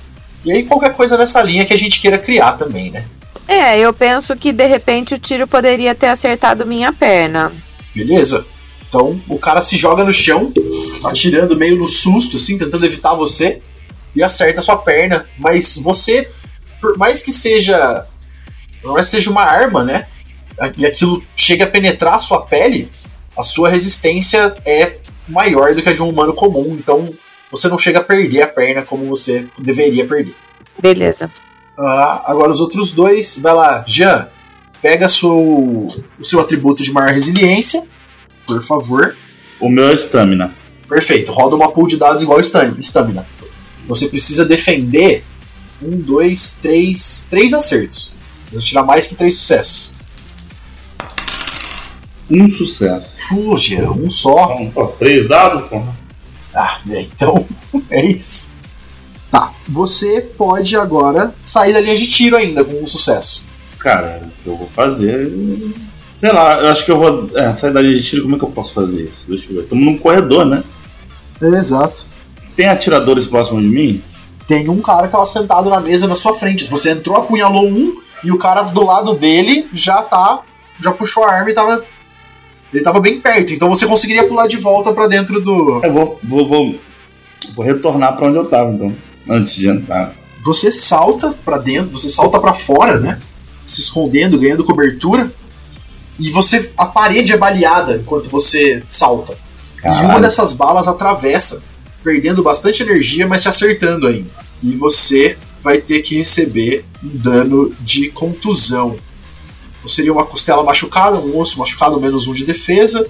[0.44, 3.06] E aí qualquer coisa nessa linha que a gente queira criar também, né?
[3.48, 7.52] É, eu penso que de repente o tiro poderia ter acertado minha perna.
[7.94, 8.46] Beleza.
[8.88, 10.52] Então o cara se joga no chão,
[11.04, 13.62] atirando meio no susto, assim, tentando evitar você,
[14.16, 15.28] e acerta sua perna.
[15.38, 16.32] Mas você,
[16.80, 18.06] por mais que seja.
[18.82, 20.08] Por mais que seja uma arma, né?
[20.78, 22.90] E aquilo chega a penetrar a sua pele,
[23.38, 26.78] a sua resistência é maior do que a de um humano comum.
[26.80, 27.14] Então
[27.52, 30.36] você não chega a perder a perna como você deveria perder.
[30.80, 31.30] Beleza.
[31.78, 34.30] Ah, agora os outros dois, vai lá, Jean,
[34.82, 35.88] pega seu,
[36.20, 37.86] o seu atributo de maior resiliência,
[38.48, 39.16] por favor.
[39.60, 40.56] O meu é estamina.
[40.88, 43.26] Perfeito, roda uma pool de dados igual estamina.
[43.88, 45.24] Você precisa defender
[45.82, 48.14] um, dois, três, três acertos.
[48.52, 49.94] Você tirar mais que três sucessos.
[52.30, 53.18] Um sucesso.
[53.28, 54.58] Fuja, um só.
[54.60, 55.96] Então, ó, três dados, porra.
[56.54, 57.46] Ah, é, então
[57.90, 58.54] é isso.
[59.30, 63.44] Tá, você pode agora sair da linha de tiro ainda com um sucesso.
[63.80, 65.32] Cara, o que eu vou fazer.
[66.16, 67.30] Sei lá, eu acho que eu vou.
[67.36, 69.28] É, sair da linha de tiro, como é que eu posso fazer isso?
[69.28, 69.64] Deixa eu ver.
[69.64, 70.64] Estamos num corredor, né?
[71.42, 72.06] Exato.
[72.56, 74.02] Tem atiradores próximos de mim?
[74.48, 76.66] Tem um cara que tava sentado na mesa na sua frente.
[76.66, 80.42] Você entrou, apunhalou um, e o cara do lado dele já tá.
[80.80, 81.84] Já puxou a arma e tava
[82.74, 85.82] ele tava bem perto, então você conseguiria pular de volta para dentro do.
[85.84, 86.76] Eu vou, vou, vou,
[87.56, 88.94] vou retornar para onde eu tava, então,
[89.30, 90.14] antes de entrar.
[90.44, 93.20] Você salta para dentro, você salta para fora, né?
[93.66, 95.32] Se escondendo, ganhando cobertura.
[96.20, 96.72] E você.
[96.78, 99.36] A parede é baleada enquanto você salta.
[99.78, 100.04] Caralho.
[100.04, 101.64] E uma dessas balas atravessa,
[102.04, 104.30] perdendo bastante energia, mas te acertando ainda.
[104.62, 108.96] E você vai ter que receber um dano de contusão.
[109.88, 113.08] Seria uma costela machucada, um osso machucado, menos um de defesa.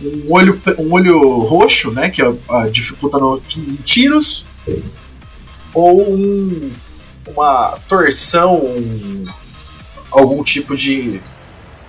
[0.00, 2.10] Um olho, um olho roxo, né?
[2.10, 2.32] Que é,
[2.70, 4.46] dificulta no, em tiros.
[5.74, 6.70] Ou um,
[7.26, 9.26] uma torção, um,
[10.10, 11.20] algum tipo de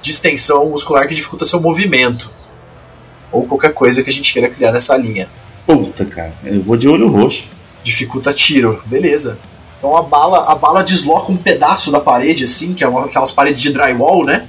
[0.02, 2.32] distensão muscular que dificulta seu movimento.
[3.32, 5.30] Ou qualquer coisa que a gente queira criar nessa linha.
[5.66, 7.48] Puta, cara, eu vou de olho roxo.
[7.82, 9.40] Dificulta tiro, beleza.
[9.84, 13.34] Então a bala, a bala desloca um pedaço da parede, assim, que é uma, aquelas
[13.34, 14.48] paredes de drywall, né?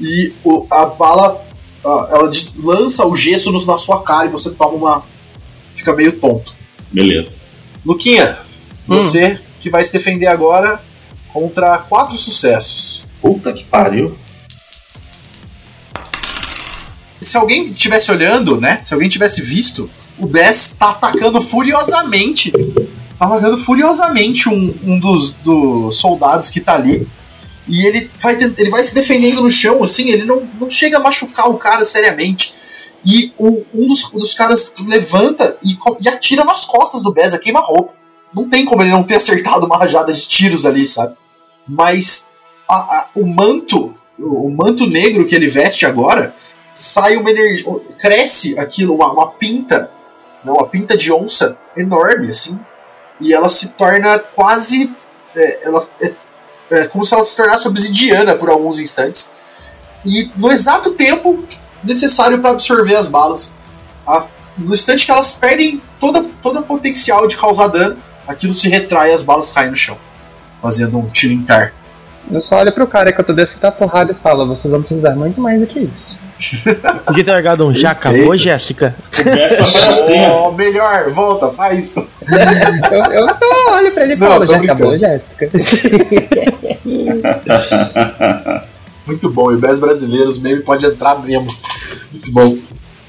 [0.00, 1.44] E o, a bala
[1.84, 5.04] ela lança o gesso no, na sua cara e você toma uma.
[5.74, 6.54] fica meio tonto.
[6.88, 7.38] Beleza.
[7.84, 8.38] Luquinha,
[8.88, 8.94] hum.
[8.94, 10.80] você que vai se defender agora
[11.32, 13.02] contra quatro sucessos.
[13.20, 14.16] Puta que pariu.
[17.20, 18.78] Se alguém estivesse olhando, né?
[18.84, 22.52] Se alguém tivesse visto, o Bess tá atacando furiosamente
[23.20, 27.06] atacando furiosamente um, um dos, dos soldados que tá ali.
[27.68, 31.00] E ele vai, ele vai se defendendo no chão, assim, ele não, não chega a
[31.00, 32.54] machucar o cara seriamente.
[33.04, 37.60] E o, um dos, dos caras levanta e, e atira nas costas do Beza, queima
[37.60, 37.94] roupa.
[38.34, 41.14] Não tem como ele não ter acertado uma rajada de tiros ali, sabe?
[41.68, 42.28] Mas
[42.68, 46.34] a, a, o manto, o, manto negro que ele veste agora,
[46.72, 47.66] sai uma energia.
[47.98, 49.90] cresce aquilo, uma, uma pinta,
[50.44, 52.58] não, uma pinta de onça enorme, assim,
[53.20, 54.90] e ela se torna quase.
[55.34, 56.12] É, ela é,
[56.70, 59.32] é, como se ela se tornasse obsidiana por alguns instantes.
[60.04, 61.44] E no exato tempo
[61.82, 63.54] necessário para absorver as balas.
[64.06, 67.96] A, no instante que elas perdem toda, todo o potencial de causar dano,
[68.26, 69.98] aquilo se retrai e as balas caem no chão,
[70.60, 71.74] fazendo um tilintar.
[72.32, 74.82] Eu só olho pro cara que eu tô descendo a porrada e falo: vocês vão
[74.82, 76.16] precisar muito mais do que isso.
[77.04, 78.94] Podia ter largado um já acabou, Jéssica?
[80.32, 81.96] oh, melhor, volta, faz.
[81.96, 85.50] eu, eu só olho pra ele e falo, já acabou, Jéssica.
[89.06, 91.48] Muito bom, e brasileiros meme pode entrar mesmo.
[92.10, 92.56] Muito bom.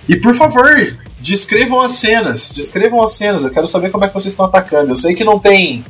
[0.10, 2.52] E por favor, descrevam as cenas.
[2.52, 3.44] Descrevam as cenas.
[3.44, 4.92] Eu quero saber como é que vocês estão atacando.
[4.92, 5.86] Eu sei que não tem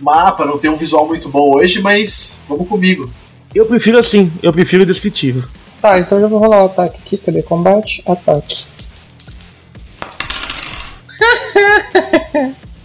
[0.00, 3.10] mapa, não tem um visual muito bom hoje, mas vamos comigo.
[3.54, 5.48] Eu prefiro assim, eu prefiro descritivo.
[5.80, 7.18] Tá, então já vou rolar o ataque aqui.
[7.18, 8.02] Cadê combate?
[8.06, 8.64] Ataque.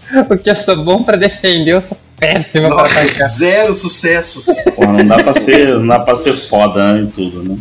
[0.27, 3.27] Porque eu sou bom pra defender, eu sou péssimo pra Nossa, atacar.
[3.29, 4.45] zero sucessos.
[4.75, 7.57] Pô, não dá pra ser, não dá pra ser foda né, em tudo, né?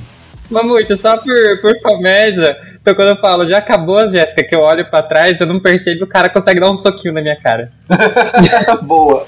[0.51, 4.63] Mamute, só por, por comédia, então quando eu falo já acabou a Jéssica, que eu
[4.63, 7.71] olho pra trás, eu não percebo, o cara consegue dar um soquinho na minha cara.
[8.83, 9.27] Boa.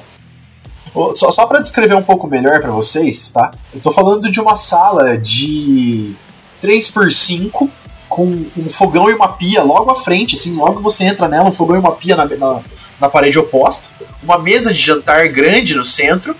[1.14, 3.52] Só, só para descrever um pouco melhor pra vocês, tá?
[3.72, 6.14] Eu tô falando de uma sala de
[6.62, 7.68] 3x5
[8.08, 11.52] com um fogão e uma pia logo à frente, assim, logo você entra nela, um
[11.52, 12.60] fogão e uma pia na, na,
[13.00, 13.88] na parede oposta,
[14.22, 16.34] uma mesa de jantar grande no centro,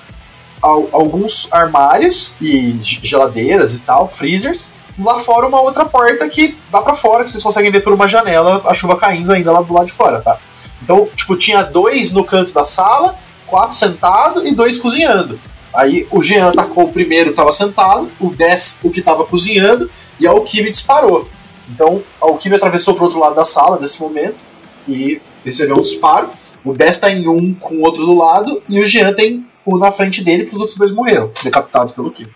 [0.60, 4.72] al- alguns armários e ge- geladeiras e tal, freezers.
[4.98, 8.06] Lá fora uma outra porta que dá pra fora, que vocês conseguem ver por uma
[8.08, 10.36] janela a chuva caindo ainda lá do lado de fora, tá?
[10.82, 13.14] Então, tipo, tinha dois no canto da sala,
[13.50, 15.38] quatro sentados e dois cozinhando.
[15.74, 19.90] Aí o Jean atacou o primeiro que tava sentado, o Bess o que tava cozinhando,
[20.18, 21.28] e a Alquime disparou.
[21.68, 24.46] Então a Alquime atravessou pro outro lado da sala nesse momento
[24.88, 26.30] e recebeu um disparo.
[26.64, 29.78] O Bess tá em um com o outro do lado, e o Jean tem um
[29.78, 32.28] na frente dele, porque os outros dois morreram, decapitados pelo Kim.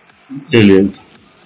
[0.49, 1.03] Beleza.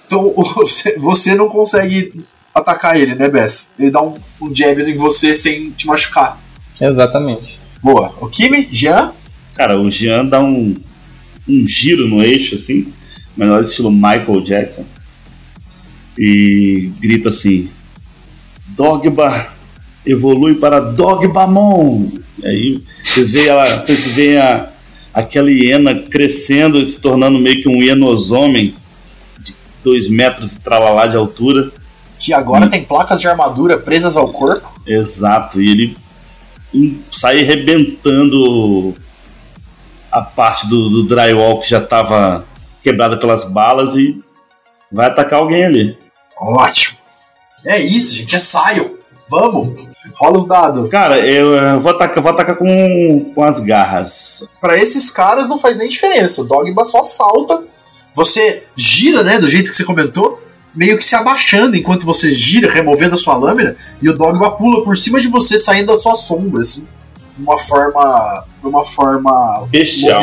[0.07, 2.13] Então você, você não consegue
[2.55, 3.73] atacar ele, né, Bess?
[3.79, 6.39] Ele dá um, um jab em você sem te machucar.
[6.81, 7.59] Exatamente.
[7.83, 8.15] Boa.
[8.21, 9.13] O Kimi, Jean,
[9.59, 10.77] Cara, o Jean dá um,
[11.49, 12.93] um giro no eixo, assim,
[13.37, 14.85] melhor estilo Michael Jackson.
[16.17, 17.69] E grita assim:
[18.69, 19.49] Dogba
[20.07, 22.09] evolui para Dogbamon.
[22.39, 24.71] E aí vocês veem, ela, vocês veem a,
[25.13, 28.77] aquela hiena crescendo, se tornando meio que um hienosomem
[29.41, 31.73] de 2 metros e tralalá de altura.
[32.17, 34.81] que agora tem placas de armadura presas ao corpo.
[34.87, 35.97] Exato, e ele
[37.11, 38.95] sai arrebentando
[40.11, 42.45] a parte do, do drywall que já estava
[42.83, 44.23] quebrada pelas balas e
[44.91, 45.99] vai atacar alguém ali.
[46.41, 46.99] Ótimo.
[47.65, 48.35] É isso, gente.
[48.35, 48.99] É Sion.
[49.29, 49.87] Vamos.
[50.15, 50.89] Rola os dados.
[50.89, 54.49] Cara, eu, eh, vou atacar, vou atacar com, com as garras.
[54.61, 56.43] Pra esses caras não faz nem diferença.
[56.43, 57.65] O Dogma só salta.
[58.15, 59.39] Você gira, né?
[59.39, 60.43] Do jeito que você comentou.
[60.75, 63.77] Meio que se abaixando enquanto você gira, removendo a sua lâmina.
[64.01, 66.87] E o Dogma pula por cima de você, saindo da sua sombra, assim.
[67.39, 68.45] De uma forma.
[68.61, 69.67] De uma forma.
[69.71, 70.23] Bestial.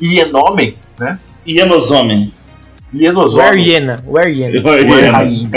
[0.00, 1.18] Hienomem, né?
[1.46, 2.32] Hienosomem.
[2.92, 3.64] Where Hienosomem.
[3.64, 4.02] Hiena?
[4.06, 5.12] Where Hiena?
[5.12, 5.50] Rainha.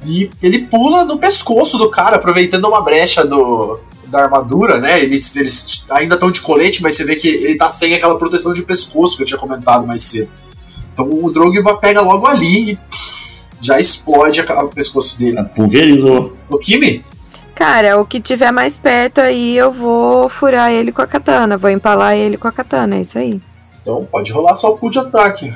[0.06, 5.02] E ele pula no pescoço do cara, aproveitando uma brecha do, da armadura, né?
[5.02, 8.52] Eles, eles ainda estão de colete, mas você vê que ele tá sem aquela proteção
[8.52, 10.30] de pescoço que eu tinha comentado mais cedo.
[10.92, 15.42] Então o Drogba pega logo ali e pff, já explode o pescoço dele.
[15.54, 16.34] Pulverizou.
[16.48, 17.04] O Kimi?
[17.54, 21.56] Cara, o que tiver mais perto aí, eu vou furar ele com a katana.
[21.56, 23.40] Vou empalar ele com a katana, é isso aí.
[23.80, 25.52] Então pode rolar só o pulo de ataque.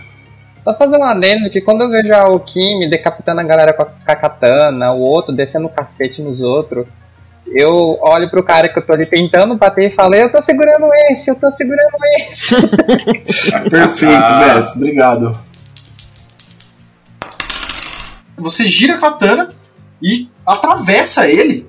[0.62, 3.86] Só fazer um adendo que quando eu vejo a Okimi decapitando a galera com a,
[3.86, 6.86] com a katana, o outro descendo o cacete nos outros,
[7.46, 10.86] eu olho pro cara que eu tô ali tentando bater e falo, eu tô segurando
[11.10, 12.54] esse, eu tô segurando esse.
[13.70, 14.38] Perfeito, Ah.
[14.54, 14.76] Bess.
[14.76, 15.38] Obrigado.
[18.36, 19.50] Você gira a katana
[20.02, 21.66] e atravessa ele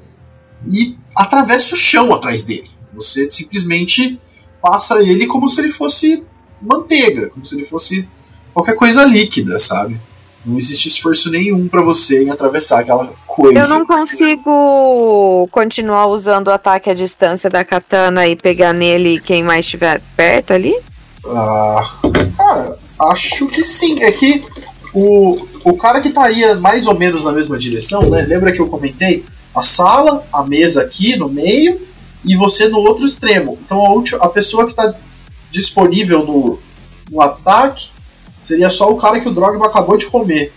[0.65, 2.69] e atravessa o chão atrás dele.
[2.93, 4.19] Você simplesmente
[4.61, 6.23] passa ele como se ele fosse
[6.61, 8.07] manteiga, como se ele fosse
[8.53, 9.99] qualquer coisa líquida, sabe?
[10.45, 13.59] Não existe esforço nenhum pra você em atravessar aquela coisa.
[13.59, 19.43] Eu não consigo continuar usando o ataque à distância da katana e pegar nele quem
[19.43, 20.75] mais estiver perto ali?
[21.27, 21.93] Ah,
[22.37, 22.77] cara,
[23.11, 24.01] acho que sim.
[24.01, 24.43] É que
[24.93, 28.21] o, o cara que estaria mais ou menos na mesma direção, né?
[28.21, 29.25] Lembra que eu comentei?
[29.59, 31.79] A sala, a mesa aqui no meio
[32.25, 33.57] e você no outro extremo.
[33.65, 34.93] Então a, ulti- a pessoa que está
[35.51, 36.59] disponível no,
[37.11, 37.89] no ataque
[38.41, 40.53] seria só o cara que o Drogba acabou de comer.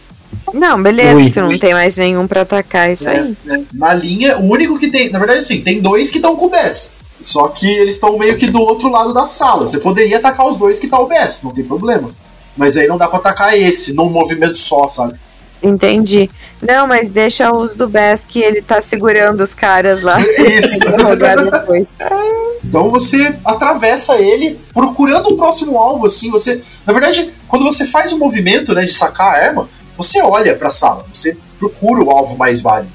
[0.53, 1.31] Não, beleza, Ui.
[1.31, 3.37] se não tem mais nenhum pra atacar, é isso aí.
[3.45, 3.65] né?
[3.73, 5.11] Na linha, o único que tem.
[5.11, 6.95] Na verdade, sim, tem dois que estão com o Bess.
[7.21, 9.67] Só que eles estão meio que do outro lado da sala.
[9.69, 12.11] Você poderia atacar os dois que tá o Bess, não tem problema.
[12.57, 15.19] Mas aí não dá pra atacar esse, num movimento só, sabe?
[15.63, 16.29] Entendi.
[16.61, 20.21] Não, mas deixa os do Bess que ele tá segurando os caras lá.
[20.21, 20.79] Isso.
[22.65, 26.31] Então você atravessa ele procurando o próximo alvo, assim.
[26.31, 30.57] Você, na verdade, quando você faz o movimento, né, de sacar a arma, você olha
[30.57, 32.93] pra sala, você procura o alvo mais válido,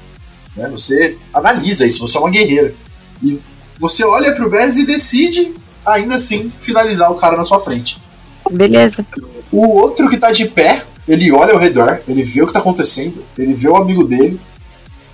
[0.56, 0.68] né?
[0.70, 2.00] Você analisa isso.
[2.00, 2.74] Você é uma guerreira
[3.22, 3.38] e
[3.78, 5.54] você olha pro Bez e decide
[5.84, 8.00] ainda assim finalizar o cara na sua frente.
[8.50, 9.04] Beleza.
[9.52, 12.58] O outro que tá de pé, ele olha ao redor, ele vê o que tá
[12.58, 14.38] acontecendo, ele vê o amigo dele,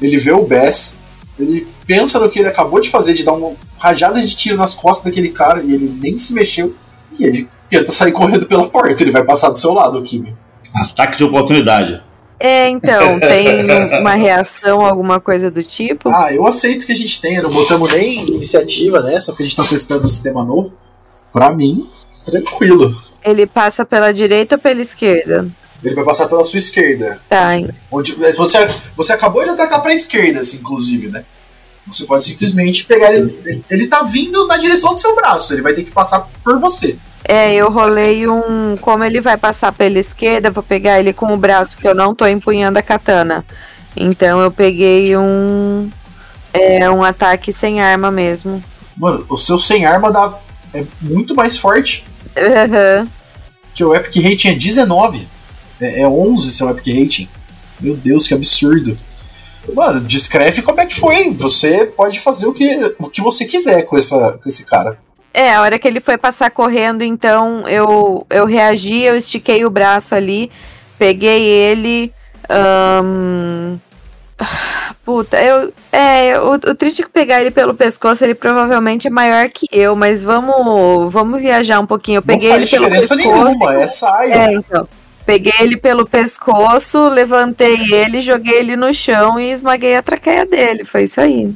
[0.03, 0.99] ele vê o Bess,
[1.39, 4.75] ele pensa no que ele acabou de fazer, de dar um rajada de tiro nas
[4.75, 6.75] costas daquele cara e ele nem se mexeu.
[7.19, 9.03] E ele tenta sair correndo pela porta.
[9.03, 10.35] Ele vai passar do seu lado, o Kimi.
[10.75, 12.03] Ataque de oportunidade.
[12.39, 13.65] É, então, tem
[14.01, 16.09] uma reação, alguma coisa do tipo?
[16.09, 17.43] Ah, eu aceito que a gente tenha.
[17.43, 20.73] Não botamos nem iniciativa nessa, porque a gente tá testando o sistema novo.
[21.33, 21.89] Pra mim,
[22.25, 22.97] tranquilo.
[23.25, 25.49] Ele passa pela direita ou pela esquerda?
[25.85, 27.20] Ele vai passar pela sua esquerda.
[27.28, 27.68] Tá, hein?
[27.91, 28.66] Onde, você,
[28.97, 31.24] você acabou de atacar pra esquerda, assim, inclusive, né?
[31.87, 33.39] Você pode simplesmente pegar ele.
[33.45, 35.53] Ele, ele tá vindo na direção do seu braço.
[35.53, 36.97] Ele vai ter que passar por você.
[37.24, 38.76] É, eu rolei um.
[38.80, 42.14] Como ele vai passar pela esquerda, vou pegar ele com o braço, que eu não
[42.14, 43.45] tô empunhando a katana.
[43.97, 45.91] Então eu peguei um.
[46.53, 48.62] É um ataque sem arma mesmo.
[48.97, 50.39] Mano, o seu sem arma dá,
[50.72, 52.05] é muito mais forte.
[52.37, 53.09] Uhum.
[53.74, 55.34] Que o Epic Rating é 19.
[55.81, 57.29] É, é 11 seu Epic Rating.
[57.81, 58.97] Meu Deus, que absurdo.
[59.75, 61.31] Mano, descreve como é que foi.
[61.33, 64.99] Você pode fazer o que, o que você quiser com, essa, com esse cara.
[65.33, 69.70] É, a hora que ele foi passar correndo, então eu, eu reagi, eu estiquei o
[69.70, 70.51] braço ali,
[70.97, 72.12] peguei ele.
[72.49, 73.79] ahn,
[75.05, 75.72] Puta, eu.
[75.93, 79.66] É, o, o triste é que pegar ele pelo pescoço, ele provavelmente é maior que
[79.70, 82.18] eu, mas vamos, vamos viajar um pouquinho.
[82.18, 83.45] Eu peguei não ele faz pelo diferença pescoço.
[83.45, 84.35] nenhuma, é saia.
[84.35, 84.89] É, então.
[85.25, 90.85] Peguei ele pelo pescoço, levantei ele, joguei ele no chão e esmaguei a traqueia dele.
[90.85, 91.53] Foi isso aí.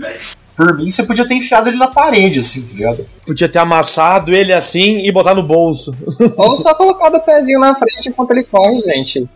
[0.56, 3.06] Por mim, você podia ter enfiado ele na parede, assim, tá ligado?
[3.24, 5.94] Podia ter amassado ele assim e botar no bolso.
[6.36, 9.28] Ou só colocar o pezinho na frente enquanto ele corre, gente.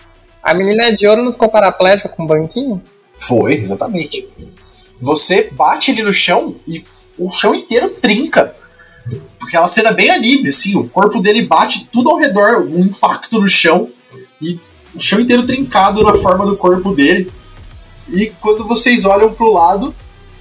[0.43, 2.83] A menina de ouro não ficou paraplégica com um banquinho?
[3.15, 4.27] Foi, exatamente.
[5.01, 6.85] Você bate ele no chão e
[7.17, 8.55] o chão inteiro trinca.
[9.39, 12.81] Porque ela cena é bem anime, assim, o corpo dele bate tudo ao redor, um
[12.81, 13.91] impacto no chão
[14.43, 14.59] e
[14.95, 17.31] o chão inteiro trincado na forma do corpo dele.
[18.09, 19.95] E quando vocês olham pro lado,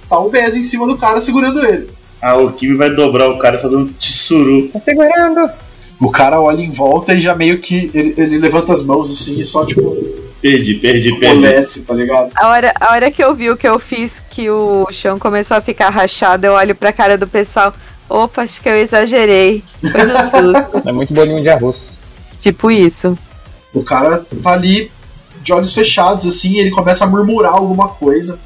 [0.08, 1.88] tá o Bez em cima do cara segurando ele.
[2.20, 4.68] Ah, o Kimi vai dobrar o cara e fazer um tsuru.
[4.68, 5.50] Tá segurando.
[6.00, 9.38] O cara olha em volta e já meio que ele, ele levanta as mãos assim
[9.38, 9.96] e só tipo
[10.42, 11.26] Perdi, perdi, perdi.
[11.46, 12.32] amolece, tá ligado?
[12.34, 15.56] A hora, a hora que eu vi o que eu fiz, que o chão começou
[15.56, 17.72] a ficar rachado, eu olho pra cara do pessoal.
[18.08, 19.62] Opa, acho que eu exagerei.
[19.80, 20.82] Foi no susto.
[20.84, 21.96] É muito bolinho de arroz.
[22.40, 23.16] tipo isso.
[23.72, 24.90] O cara tá ali
[25.42, 28.38] de olhos fechados, assim, ele começa a murmurar alguma coisa.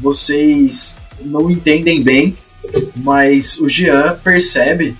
[0.00, 2.36] Vocês não entendem bem,
[2.96, 4.96] mas o Jean percebe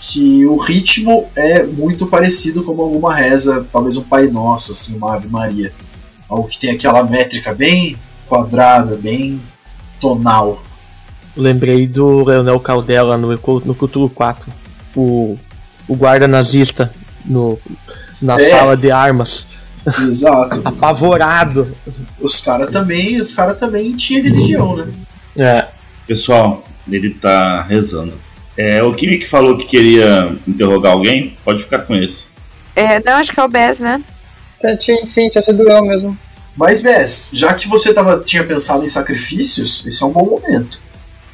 [0.00, 5.14] que o ritmo é muito parecido com alguma reza, talvez um Pai Nosso, assim, uma
[5.14, 5.72] Ave Maria.
[6.28, 7.96] Algo que tem aquela métrica bem
[8.26, 9.40] quadrada, bem
[10.00, 10.62] tonal.
[11.36, 14.52] Lembrei do Leonel Caldela no, no Cthulhu 4.
[14.94, 15.38] O,
[15.86, 16.92] o guarda nazista
[17.24, 17.58] no,
[18.20, 18.50] na É.
[18.50, 19.46] sala de armas.
[20.00, 20.62] Exato.
[20.66, 21.76] Apavorado.
[22.20, 24.86] Os caras também, os cara também tinham religião, né?
[25.36, 25.66] É.
[26.06, 28.14] Pessoal, ele tá rezando.
[28.56, 32.26] É, o Kimi que falou que queria interrogar alguém, pode ficar com esse.
[32.74, 34.02] É, não, acho que é o Bess, né?
[34.84, 36.18] Sim, sim, tinha sido eu mesmo.
[36.56, 40.80] Mas, Bess, já que você tava, tinha pensado em sacrifícios, esse é um bom momento.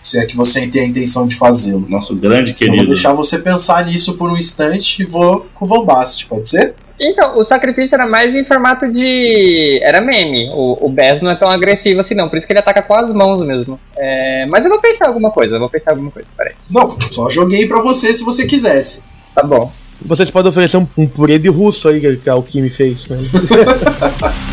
[0.03, 1.87] Se é que você tem a intenção de fazê-lo.
[1.89, 2.89] Nosso grande Eu vou querido.
[2.89, 6.75] deixar você pensar nisso por um instante e vou com o Van Bast, pode ser?
[7.01, 9.81] Então, o sacrifício era mais em formato de.
[9.83, 10.49] Era meme.
[10.53, 12.29] O, o Bess não é tão agressivo assim, não.
[12.29, 13.79] Por isso que ele ataca com as mãos mesmo.
[13.97, 16.29] É, Mas eu vou pensar alguma coisa, eu vou pensar alguma coisa.
[16.37, 16.55] Peraí.
[16.71, 19.03] Não, só joguei pra você se você quisesse.
[19.35, 19.73] Tá bom.
[20.05, 23.09] Vocês podem oferecer um, um purê de russo aí que, que a Alquimi fez.
[23.09, 23.19] Né?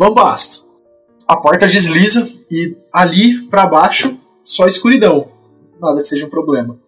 [0.00, 0.64] Van Bast.
[1.28, 5.28] A porta desliza e ali pra baixo só escuridão.
[5.78, 6.80] Nada que seja um problema.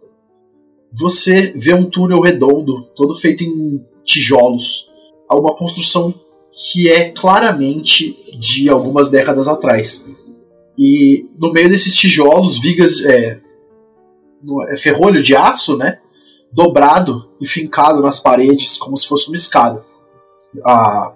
[0.91, 4.91] Você vê um túnel redondo, todo feito em tijolos.
[5.29, 6.15] Há uma construção
[6.55, 10.07] que é claramente de algumas décadas atrás.
[10.79, 13.43] E no meio desses tijolos, vigas, é,
[14.71, 16.01] é ferrolho de aço, né?
[16.51, 19.85] Dobrado e fincado nas paredes, como se fosse uma escada.
[20.65, 21.13] A,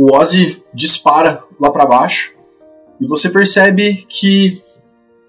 [0.00, 2.32] o Ozzy dispara lá pra baixo
[3.00, 4.62] e você percebe que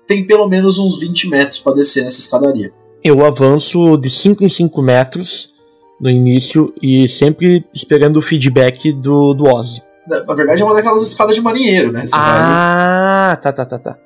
[0.07, 2.71] tem pelo menos uns 20 metros pra descer nessa escadaria.
[3.03, 5.53] Eu avanço de 5 em 5 metros
[6.01, 9.81] no início e sempre esperando o feedback do, do Ozzy.
[10.07, 12.01] Na, na verdade, é uma daquelas escadas de marinheiro, né?
[12.07, 13.97] Você vai- Ah, tá, tá, tá, tá.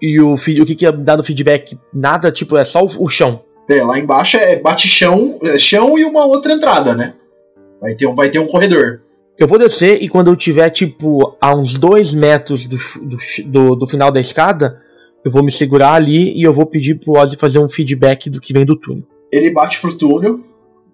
[0.00, 0.36] E o, o
[0.66, 1.78] que, que ia dar no feedback?
[1.92, 3.42] Nada, tipo, é só o, o chão.
[3.70, 7.14] É, lá embaixo é bate chão, é chão e uma outra entrada, né?
[7.80, 9.02] Vai ter um, vai ter um corredor.
[9.38, 13.76] Eu vou descer e quando eu tiver, tipo, a uns dois metros do, do, do,
[13.76, 14.80] do final da escada,
[15.24, 18.40] eu vou me segurar ali e eu vou pedir pro Ozzy fazer um feedback do
[18.40, 19.04] que vem do túnel.
[19.30, 20.40] Ele bate pro túnel,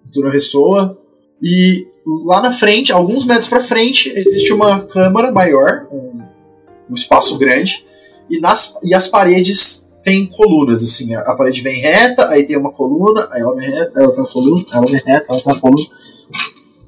[0.05, 0.97] o túnel ressoa,
[1.41, 1.87] e
[2.25, 6.21] lá na frente, alguns metros pra frente, existe uma câmara maior, um,
[6.89, 7.85] um espaço grande,
[8.29, 12.57] e, nas, e as paredes têm colunas, assim, a, a parede vem reta, aí tem
[12.57, 15.53] uma coluna, aí ela vem reta, ela tem uma coluna, ela vem reta, ela tem
[15.53, 15.87] uma coluna,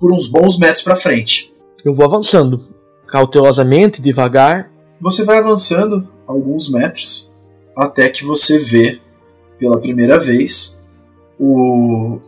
[0.01, 1.53] por uns bons metros pra frente.
[1.85, 2.59] Eu vou avançando,
[3.07, 4.71] cautelosamente, devagar.
[4.99, 7.31] Você vai avançando alguns metros
[7.77, 8.99] até que você vê
[9.59, 10.79] pela primeira vez
[11.39, 12.19] o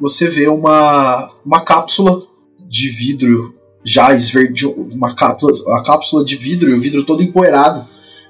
[0.00, 2.20] você vê uma uma cápsula
[2.68, 3.54] de vidro
[3.84, 7.86] já esverde uma cápsula a cápsula de vidro o vidro todo empoeirado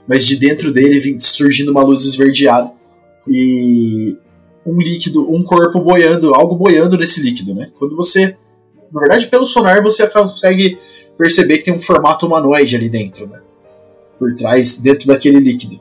[0.09, 2.73] mas de dentro dele vem surgindo uma luz esverdeada
[3.29, 4.17] e
[4.67, 8.37] um líquido um corpo boiando algo boiando nesse líquido né quando você
[8.93, 10.79] na verdade pelo sonar você consegue
[11.17, 13.41] perceber que tem um formato humanoide ali dentro né
[14.21, 15.81] por trás dentro daquele líquido.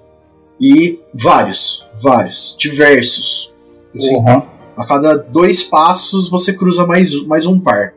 [0.60, 3.54] E vários, vários, diversos.
[3.94, 4.60] Assim, Uhum.
[4.78, 7.94] A cada dois passos você cruza mais, mais um par.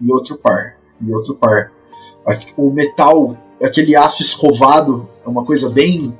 [0.00, 0.76] E outro par.
[1.00, 1.70] E outro par.
[2.56, 6.12] O metal, aquele aço escovado, é uma coisa bem.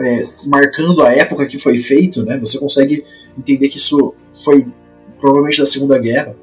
[0.00, 2.38] é, marcando a época que foi feito, né?
[2.38, 3.04] Você consegue
[3.38, 4.66] entender que isso foi
[5.18, 6.34] provavelmente da Segunda Guerra.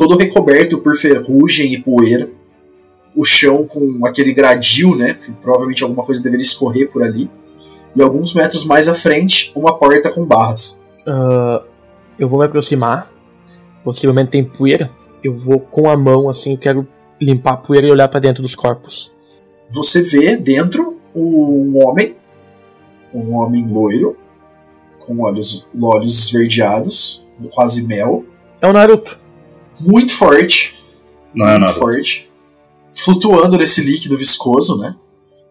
[0.00, 2.30] Todo recoberto por ferrugem e poeira
[3.14, 5.18] o chão com aquele gradil, né?
[5.22, 7.30] Que provavelmente alguma coisa deveria escorrer por ali.
[7.94, 10.82] E alguns metros mais à frente, uma porta com barras.
[11.06, 11.62] Ah,
[12.18, 13.12] eu vou me aproximar.
[13.84, 14.90] Possivelmente tem poeira.
[15.22, 16.88] Eu vou com a mão, assim, eu quero
[17.20, 19.14] limpar a poeira e olhar pra dentro dos corpos.
[19.68, 22.16] Você vê dentro um homem,
[23.12, 24.16] um homem loiro,
[24.98, 28.24] com olhos, olhos esverdeados, quase mel,
[28.62, 29.19] É o Naruto.
[29.80, 30.74] Muito forte,
[31.34, 31.72] Não é muito nada.
[31.78, 32.30] forte,
[32.94, 34.96] flutuando nesse líquido viscoso, né?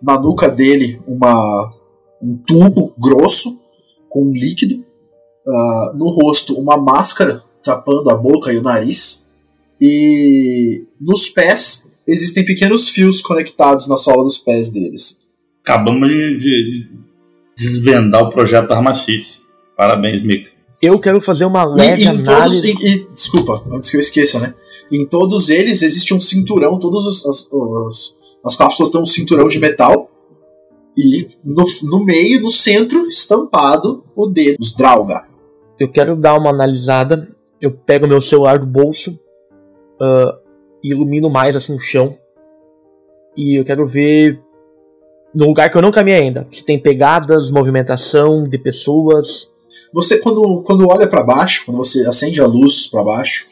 [0.01, 1.73] Na nuca dele, uma,
[2.21, 3.59] um tubo grosso
[4.07, 4.86] com um líquido.
[5.47, 9.27] Ah, no rosto, uma máscara tapando a boca e o nariz.
[9.82, 15.21] E nos pés, existem pequenos fios conectados na sola dos pés deles.
[15.63, 16.89] Acabamos de, de- de
[17.57, 19.41] desvendar o projeto Arma X.
[19.75, 20.51] Parabéns, Mika.
[20.82, 22.67] Eu quero fazer uma leve e em todos, análise.
[22.71, 24.53] e- e- desculpa, antes que eu esqueça, né?
[24.91, 27.49] Em todos eles existe um cinturão, todas as, as,
[27.89, 30.09] as- as cápsulas têm um cinturão de metal.
[30.97, 35.27] E no, no meio, no centro, estampado o dedo, os Drauga.
[35.80, 37.30] Eu quero dar uma analisada.
[37.61, 39.17] Eu pego meu celular do bolso
[40.01, 40.38] ah,
[40.84, 42.17] e ilumino mais assim o chão.
[43.38, 44.41] E eu quero ver
[45.34, 46.47] no lugar que eu não caminhei ainda.
[46.51, 49.49] Se tem pegadas, movimentação de pessoas.
[49.93, 53.47] Você, quando, quando olha para baixo, quando você acende a luz para baixo,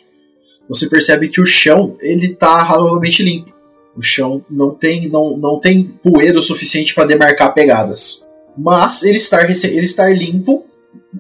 [0.68, 3.54] você percebe que o chão ele tá razoavelmente limpo.
[3.96, 8.26] O chão não tem, não, não tem poeira o suficiente para demarcar pegadas.
[8.58, 10.66] Mas ele estar, ele estar limpo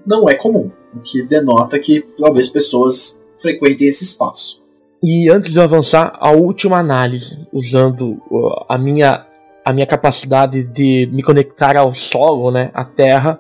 [0.06, 4.64] não é comum, o que denota que talvez pessoas frequentem esse espaço.
[5.04, 9.26] E antes de eu avançar, a última análise, usando uh, a minha,
[9.64, 13.39] a minha capacidade de me conectar ao solo, né, à terra,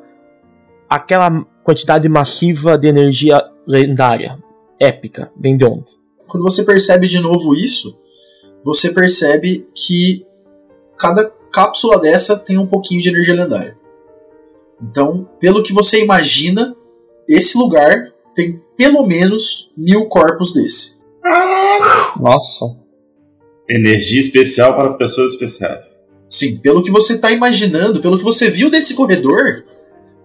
[0.89, 4.37] aquela quantidade massiva de energia lendária,
[4.79, 5.97] épica, vem de onde?
[6.27, 7.97] Quando você percebe de novo isso,
[8.63, 10.25] você percebe que
[10.97, 13.77] cada cápsula dessa tem um pouquinho de energia lendária.
[14.81, 16.75] Então, pelo que você imagina,
[17.27, 20.97] esse lugar tem pelo menos mil corpos desse.
[22.19, 22.77] Nossa.
[23.69, 25.99] Energia especial para pessoas especiais.
[26.29, 29.65] Sim, pelo que você está imaginando, pelo que você viu desse corredor,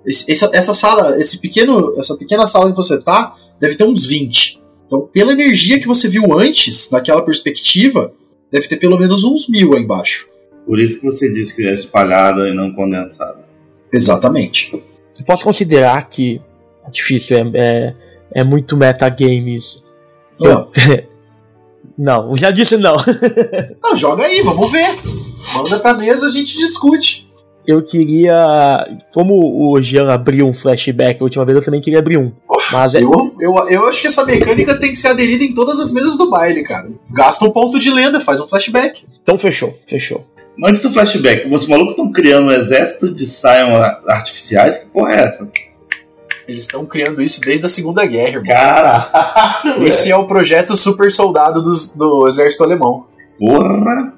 [0.07, 4.07] esse- essa, essa sala, esse pequeno, essa pequena sala que você tá, deve ter uns
[4.07, 4.61] 20.
[4.87, 8.13] Então, pela energia que você viu antes, naquela perspectiva,
[8.51, 10.29] deve ter pelo menos uns mil aí embaixo.
[10.67, 13.41] Por isso que você disse que é espalhada e não condensada.
[13.93, 14.73] Exatamente.
[15.19, 16.41] Eu posso considerar que
[16.87, 17.95] é difícil, é, é,
[18.41, 19.85] é muito metagame isso.
[20.41, 21.03] Eu- Ah,
[21.99, 22.97] Não, já disse não.
[23.85, 24.87] ah, joga aí, vamos ver.
[25.55, 27.31] Manda pra mesa, a gente discute.
[27.67, 28.35] Eu queria.
[29.15, 32.33] Como o Jean abriu um flashback a última vez, eu também queria abrir um.
[32.73, 35.79] Mas é, Eu, eu, eu acho que essa mecânica tem que ser aderida em todas
[35.79, 36.91] as mesas do baile, cara.
[37.13, 39.05] Gasta um ponto de lenda, faz um flashback.
[39.23, 40.27] Então fechou, fechou.
[40.65, 43.75] Antes do flashback, os malucos estão criando um exército de Sion
[44.09, 44.79] artificiais?
[44.79, 45.49] Que porra é essa?
[46.49, 48.45] Eles estão criando isso desde a Segunda Guerra, irmão.
[48.47, 49.83] Caralho!
[49.87, 53.07] Esse é o projeto super soldado dos- do exército alemão.
[53.39, 54.13] Porra!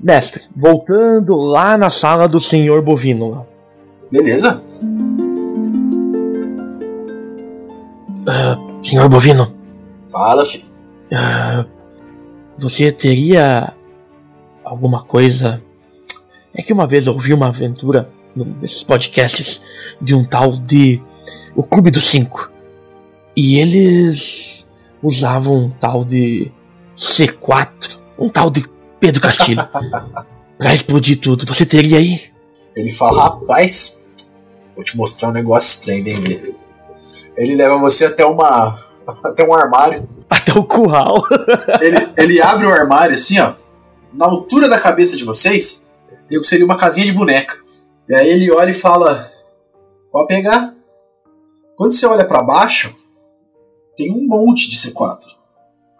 [0.00, 3.46] Mestre, voltando lá na sala do senhor bovino.
[4.10, 4.62] Beleza?
[8.26, 9.54] Ah, senhor bovino,
[10.10, 10.64] Fala, filho.
[11.12, 11.64] ah,
[12.58, 13.72] você teria
[14.64, 15.62] alguma coisa?
[16.54, 19.60] É que uma vez eu ouvi uma aventura num desses podcasts
[20.00, 21.00] de um tal de
[21.56, 22.50] o Clube dos Cinco.
[23.36, 24.68] E eles
[25.02, 26.50] usavam um tal de
[26.96, 28.64] C4, um tal de
[29.00, 29.66] Pedro Castilho,
[30.56, 31.46] pra explodir tudo.
[31.46, 32.20] Você teria aí?
[32.74, 33.98] Ele fala, rapaz,
[34.74, 36.56] vou te mostrar um negócio estranho, bem ver.
[37.36, 38.84] Ele leva você até uma.
[39.24, 40.08] até um armário.
[40.28, 41.22] Até o curral.
[41.80, 43.54] Ele, ele abre o armário assim, ó.
[44.12, 45.86] Na altura da cabeça de vocês,
[46.30, 47.56] eu seria uma casinha de boneca.
[48.08, 49.30] E aí ele olha e fala:
[50.10, 50.74] Pode pegar.
[51.76, 52.96] Quando você olha pra baixo,
[53.96, 55.37] tem um monte de C4.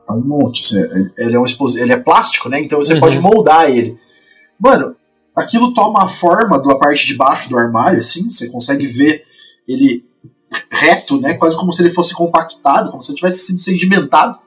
[0.08, 0.64] É um monte.
[0.66, 1.44] Você- Ele é, um
[1.76, 2.60] ele é plástico, né?
[2.60, 3.00] Então você Uhum.
[3.00, 3.96] pode moldar ele.
[4.58, 4.96] Mano,
[5.36, 8.30] aquilo toma a forma da parte de baixo do armário, assim.
[8.30, 9.22] Você consegue ver
[9.66, 10.04] ele
[10.70, 11.34] reto, né?
[11.34, 14.38] Quase como se ele fosse compactado, como se ele tivesse sido sedimentado.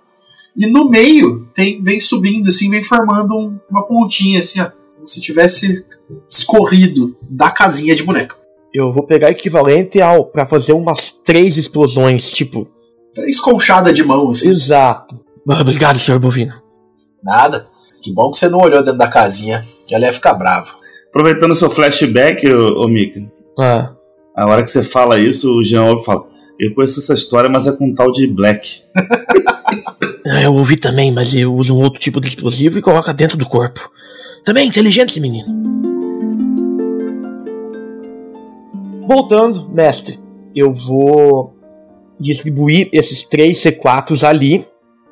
[0.58, 4.70] E no meio tem, vem subindo, assim, vem formando um- uma pontinha, assim, ó.
[4.96, 5.86] Como se tivesse
[6.30, 8.36] escorrido da casinha de boneca.
[8.74, 12.68] Eu vou pegar equivalente ao para fazer umas três explosões, tipo.
[13.14, 14.50] Três colchadas de mão, assim.
[14.50, 15.20] Exato.
[15.48, 16.54] Obrigado, senhor bovino.
[17.24, 17.68] Nada.
[18.02, 19.62] Que bom que você não olhou dentro da casinha.
[19.90, 20.70] Ela ia ficar brava.
[21.10, 23.22] Aproveitando o seu flashback, ô, ô Mika,
[23.60, 23.92] Ah,
[24.36, 26.24] a hora que você fala isso, o Jean ouve e fala:
[26.60, 28.82] Eu conheço essa história, mas é com um tal de Black.
[30.26, 33.38] ah, eu ouvi também, mas eu uso um outro tipo de explosivo e coloca dentro
[33.38, 33.92] do corpo.
[34.44, 35.48] Também é inteligente esse menino.
[39.08, 40.20] Voltando, mestre,
[40.56, 41.54] eu vou
[42.20, 44.66] distribuir esses três C4s ali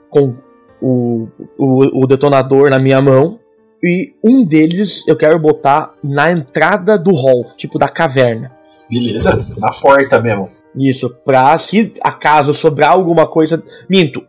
[0.09, 0.35] com
[0.81, 3.39] o, o, o detonador na minha mão.
[3.83, 8.51] E um deles eu quero botar na entrada do hall, tipo da caverna.
[8.89, 9.45] Beleza?
[9.57, 10.49] Na porta mesmo.
[10.75, 13.63] Isso, pra se acaso sobrar alguma coisa.
[13.89, 14.21] Minto.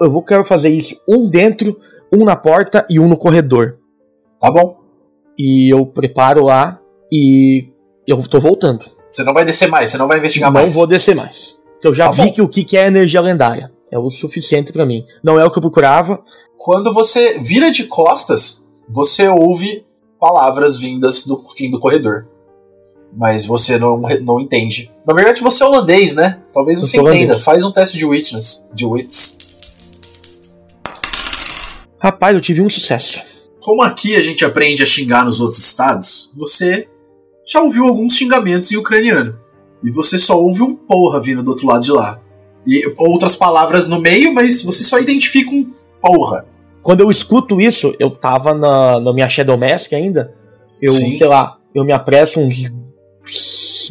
[0.00, 1.78] Eu vou quero fazer isso um dentro,
[2.12, 3.76] um na porta e um no corredor.
[4.40, 4.78] Tá bom.
[5.38, 6.80] E eu preparo lá
[7.12, 7.68] e
[8.06, 8.86] eu tô voltando.
[9.10, 10.74] Você não vai descer mais, você não vai investigar não mais.
[10.74, 11.58] vou descer mais.
[11.74, 12.32] Porque eu já Tá vi bom.
[12.32, 13.70] que o que é energia lendária.
[13.92, 15.04] É o suficiente pra mim.
[15.22, 16.24] Não é o que eu procurava.
[16.56, 19.84] Quando você vira de costas, você ouve
[20.18, 22.26] palavras vindas do fim do corredor.
[23.14, 24.90] Mas você não, não entende.
[25.06, 26.40] Na verdade, você é holandês, né?
[26.54, 27.10] Talvez você entenda.
[27.10, 27.44] holandês.
[27.44, 28.66] Faz um teste de witness.
[28.72, 29.36] De wits.
[31.98, 33.20] Rapaz, eu tive um sucesso.
[33.60, 36.88] Como aqui a gente aprende a xingar nos outros estados, você
[37.46, 39.38] já ouviu alguns xingamentos em ucraniano.
[39.84, 42.21] E você só ouve um porra vindo do outro lado de lá.
[42.66, 46.46] E outras palavras no meio, mas você só identifica um porra.
[46.82, 50.34] Quando eu escuto isso, eu tava na, na minha Shadow Mask ainda.
[50.80, 51.16] Eu, Sim.
[51.18, 52.72] sei lá, eu me apresso uns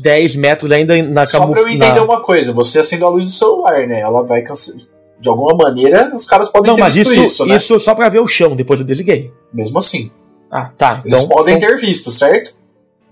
[0.02, 3.32] 10 metros ainda na Só pra eu entender uma coisa, você acendeu a luz do
[3.32, 4.00] celular, né?
[4.02, 4.82] Ela vai cancelar.
[5.20, 7.56] De alguma maneira, os caras podem Não, ter mas visto isso, isso, né?
[7.56, 9.32] isso só pra ver o chão, depois eu desliguei.
[9.54, 10.10] Mesmo assim.
[10.50, 11.02] Ah, tá.
[11.06, 12.56] Eles Então, podem então- ter visto, certo?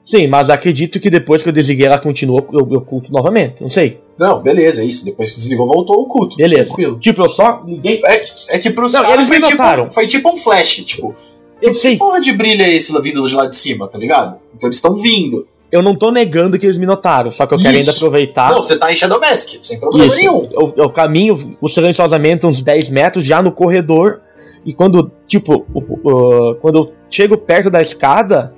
[0.03, 3.61] Sim, mas acredito que depois que eu desliguei ela continuou, eu, eu culto novamente.
[3.61, 4.01] Não sei.
[4.19, 5.05] Não, beleza, é isso.
[5.05, 6.35] Depois que desligou, voltou o culto.
[6.35, 6.65] Beleza.
[6.65, 6.99] Tranquilo.
[6.99, 8.01] Tipo, eu só liguei.
[8.49, 9.83] É que pros Não, caras eles foi me notaram.
[9.83, 11.15] tipo, foi tipo um flash, tipo.
[11.61, 11.97] Que Sim.
[11.97, 14.37] porra de brilho é esse vindo de lá de cima, tá ligado?
[14.55, 15.47] Então eles estão vindo.
[15.71, 17.97] Eu não tô negando que eles me notaram, só que eu quero ainda Isso.
[17.99, 18.49] aproveitar.
[18.51, 20.17] Não, você tá em Shadow Mask, sem problema Isso.
[20.17, 20.49] nenhum.
[20.51, 24.21] Eu, eu caminho o silenciosamente uns 10 metros já no corredor.
[24.65, 28.53] E quando, tipo, o- o- quando eu chego perto da escada,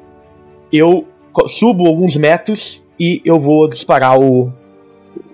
[0.71, 1.05] eu
[1.47, 4.51] subo alguns metros e eu vou disparar o,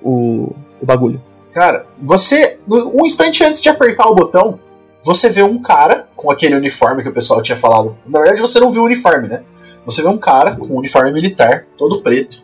[0.03, 1.21] o, o bagulho.
[1.53, 4.59] Cara, você, um instante antes de apertar o botão,
[5.03, 7.97] você vê um cara com aquele uniforme que o pessoal tinha falado.
[8.05, 9.43] Na verdade, você não viu o uniforme, né?
[9.85, 12.43] Você vê um cara com um uniforme militar, todo preto,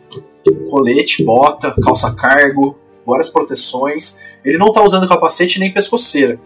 [0.70, 2.76] colete, bota, calça cargo,
[3.06, 4.38] várias proteções.
[4.44, 6.40] Ele não tá usando capacete nem pescoceira.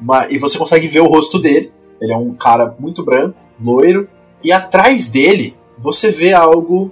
[0.00, 1.72] Mas, e você consegue ver o rosto dele.
[2.00, 4.08] Ele é um cara muito branco, loiro.
[4.42, 6.90] E atrás dele, você vê algo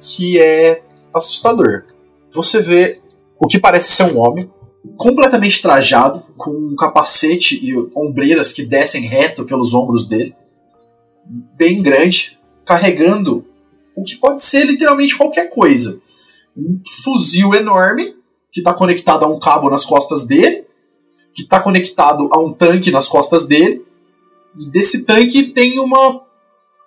[0.00, 1.84] que é assustador.
[2.30, 3.00] Você vê
[3.38, 4.50] o que parece ser um homem,
[4.96, 10.34] completamente trajado, com um capacete e ombreiras que descem reto pelos ombros dele,
[11.56, 13.44] bem grande, carregando
[13.96, 16.00] o que pode ser literalmente qualquer coisa.
[16.56, 18.14] Um fuzil enorme,
[18.52, 20.64] que está conectado a um cabo nas costas dele,
[21.34, 23.84] que está conectado a um tanque nas costas dele,
[24.58, 26.22] e desse tanque tem uma,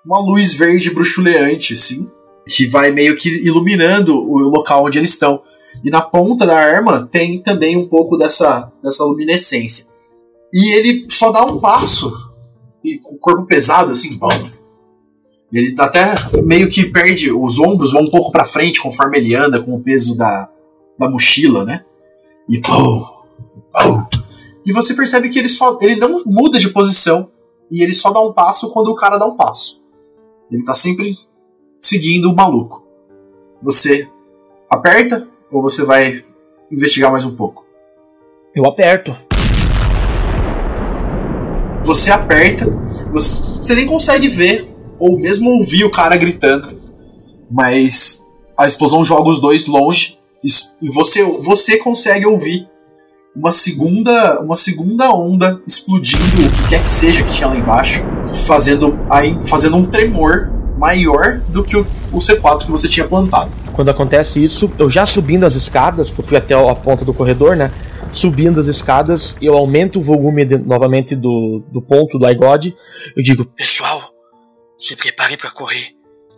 [0.03, 2.09] uma luz verde bruxuleante, assim,
[2.49, 5.41] que vai meio que iluminando o local onde eles estão.
[5.83, 9.85] E na ponta da arma tem também um pouco dessa, dessa luminescência.
[10.51, 12.11] E ele só dá um passo,
[12.83, 14.29] e com o corpo pesado, assim, bom.
[15.53, 19.35] Ele tá até meio que perde, os ombros vão um pouco para frente conforme ele
[19.35, 20.49] anda com o peso da,
[20.97, 21.85] da mochila, né?
[22.47, 22.99] E pô,
[23.71, 24.07] pô.
[24.65, 27.31] E você percebe que ele só ele não muda de posição
[27.69, 29.81] e ele só dá um passo quando o cara dá um passo.
[30.51, 31.17] Ele tá sempre
[31.80, 32.86] seguindo o maluco.
[33.61, 34.07] Você
[34.69, 36.23] aperta ou você vai
[36.71, 37.65] investigar mais um pouco?
[38.55, 39.15] Eu aperto.
[41.86, 42.65] Você aperta,
[43.11, 44.67] você, nem consegue ver
[44.99, 46.80] ou mesmo ouvir o cara gritando,
[47.49, 48.23] mas
[48.55, 52.67] a explosão joga os dois longe e você, você consegue ouvir
[53.36, 58.03] uma segunda, uma segunda onda explodindo o que quer que seja que tinha lá embaixo,
[58.45, 58.99] fazendo,
[59.47, 63.51] fazendo um tremor maior do que o, o C4 que você tinha plantado.
[63.73, 67.55] Quando acontece isso, eu já subindo as escadas, eu fui até a ponta do corredor,
[67.55, 67.71] né?
[68.11, 72.75] Subindo as escadas, eu aumento o volume de, novamente do, do ponto do iGod.
[73.15, 74.09] Eu digo, pessoal,
[74.77, 75.89] se preparem para correr,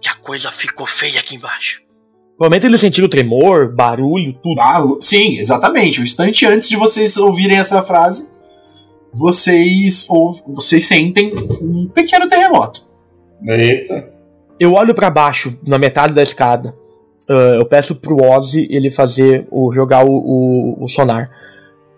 [0.01, 1.81] que a coisa ficou feia aqui embaixo.
[2.37, 4.59] Provavelmente eles sentiram tremor, barulho, tudo.
[4.59, 6.01] Ah, sim, exatamente.
[6.01, 8.29] Um instante antes de vocês ouvirem essa frase,
[9.13, 11.31] vocês ou vocês sentem
[11.61, 12.89] um pequeno terremoto.
[13.47, 14.10] Eita.
[14.61, 16.75] Eu olho para baixo, na metade da escada.
[17.27, 21.31] Uh, eu peço pro Ozzy ele fazer o jogar o, o, o, sonar.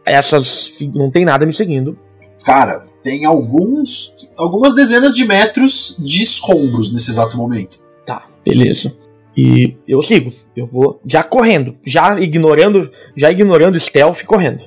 [0.06, 2.00] Essas não tem nada me seguindo.
[2.46, 7.84] Cara, tem alguns algumas dezenas de metros de escombros nesse exato momento.
[8.06, 8.96] Tá, beleza.
[9.36, 10.32] E eu sigo.
[10.56, 14.62] Eu vou já correndo, já ignorando, já ignorando stealth correndo.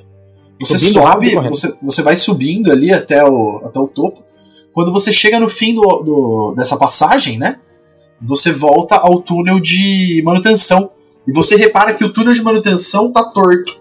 [0.59, 4.21] Você sobe, você, você vai subindo ali até o, até o topo.
[4.71, 7.59] Quando você chega no fim do, do, dessa passagem, né?
[8.21, 10.91] Você volta ao túnel de manutenção.
[11.27, 13.79] E você repara que o túnel de manutenção tá torto.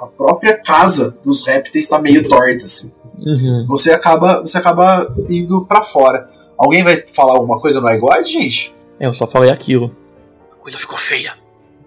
[0.00, 2.92] A própria casa dos répteis tá meio torta, assim.
[3.18, 3.66] Uhum.
[3.68, 6.30] Você acaba, você acaba indo para fora.
[6.56, 8.74] Alguém vai falar alguma coisa no iGod, gente?
[9.00, 9.94] Eu só falei aquilo.
[10.52, 11.34] A coisa ficou feia.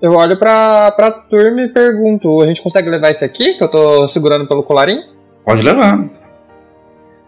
[0.02, 3.70] Eu olho pra, pra turma e pergunto: a gente consegue levar esse aqui que eu
[3.70, 5.04] tô segurando pelo colarinho?
[5.46, 6.10] Pode levar.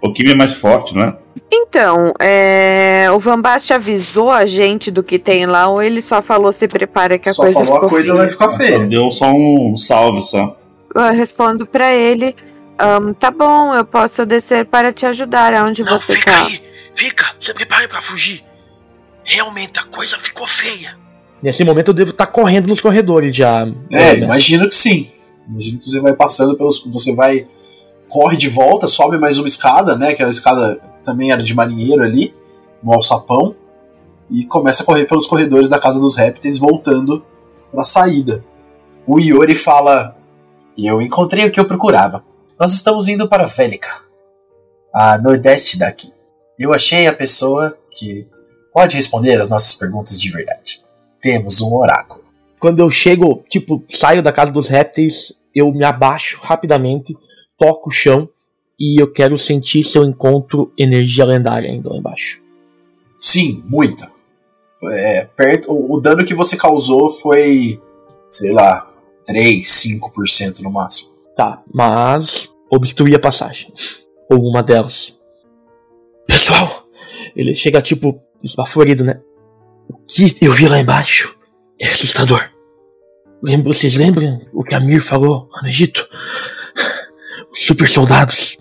[0.04, 1.18] O Kimi é mais forte, não é?
[1.50, 3.08] Então, é...
[3.14, 6.68] o Van Bast avisou a gente do que tem lá ou ele só falou se
[6.68, 8.20] prepara que a só coisa falou ficou a coisa feia?
[8.20, 8.80] vai ficar feia.
[8.80, 10.58] Só deu só um salve só.
[10.94, 12.36] Eu respondo pra ele:
[12.78, 16.46] "Ahn, tá bom, eu posso descer para te ajudar aonde Não, você fica tá.
[16.46, 16.62] aí.
[16.94, 18.44] Fica, se prepare para fugir.
[19.24, 20.98] Realmente a coisa ficou feia.
[21.42, 23.66] Nesse momento eu devo estar correndo nos corredores já.
[23.92, 25.10] É, imagino que sim.
[25.50, 26.84] Imagino que você vai passando pelos.
[26.88, 27.48] Você vai.
[28.14, 30.10] Corre de volta, sobe mais uma escada, né?
[30.10, 32.32] Aquela escada também era de marinheiro ali,
[32.84, 33.56] no alçapão.
[34.30, 37.26] E começa a correr pelos corredores da Casa dos Répteis, voltando
[37.72, 38.46] pra saída.
[39.08, 40.16] O Iori fala:
[40.78, 42.24] E eu encontrei o que eu procurava.
[42.60, 43.90] Nós estamos indo para Vélica,
[44.94, 46.14] a nordeste daqui.
[46.60, 48.28] Eu achei a pessoa que
[48.72, 50.86] pode responder as nossas perguntas de verdade.
[51.20, 52.24] Temos um oráculo.
[52.60, 57.18] Quando eu chego, tipo, saio da casa dos répteis, eu me abaixo rapidamente,
[57.64, 58.28] toco o chão
[58.78, 62.42] e eu quero sentir se eu encontro energia lendária ainda lá embaixo.
[63.18, 64.12] Sim, muita.
[64.92, 67.82] É, perto, o, o dano que você causou foi,
[68.30, 68.86] sei lá,
[69.26, 71.14] 3, 5% no máximo.
[71.38, 73.74] Tá, mas obstruir a passagem.
[74.30, 75.18] Ou uma delas.
[76.28, 76.86] Pessoal,
[77.34, 79.22] ele chega tipo esbaforido, né?
[79.88, 81.38] O que eu vi lá embaixo
[81.80, 82.50] é assustador.
[83.42, 86.06] Lembra, vocês lembram o que a Mir falou lá no Egito?
[87.54, 88.58] Super soldados.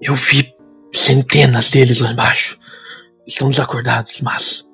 [0.00, 0.54] Eu vi
[0.92, 2.58] centenas deles lá embaixo.
[3.26, 4.64] Estão desacordados, mas.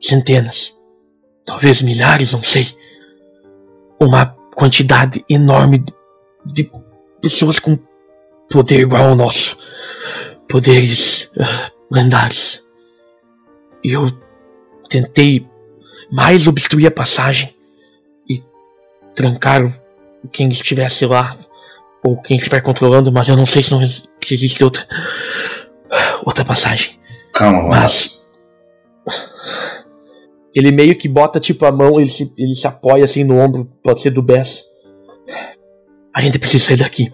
[0.00, 0.74] Centenas.
[1.44, 2.66] Talvez milhares, não sei.
[4.00, 5.84] Uma quantidade enorme
[6.46, 6.70] de,
[7.20, 7.78] pessoas com
[8.50, 9.58] poder igual ao nosso.
[10.48, 12.64] Poderes ah, lendários.
[13.84, 14.10] Eu
[14.88, 15.46] tentei
[16.10, 17.54] mais obstruir a passagem
[18.28, 18.42] e
[19.14, 19.74] trancaram
[20.32, 21.36] quem estivesse lá
[22.04, 24.86] ou quem estiver controlando, mas eu não sei se, não, se existe outra
[26.24, 26.98] outra passagem.
[27.32, 27.68] Calma.
[27.68, 28.18] Mas
[30.54, 33.70] ele meio que bota tipo a mão, ele se, ele se apoia assim no ombro,
[33.82, 34.64] pode ser do Bess.
[36.14, 37.12] A gente precisa sair daqui.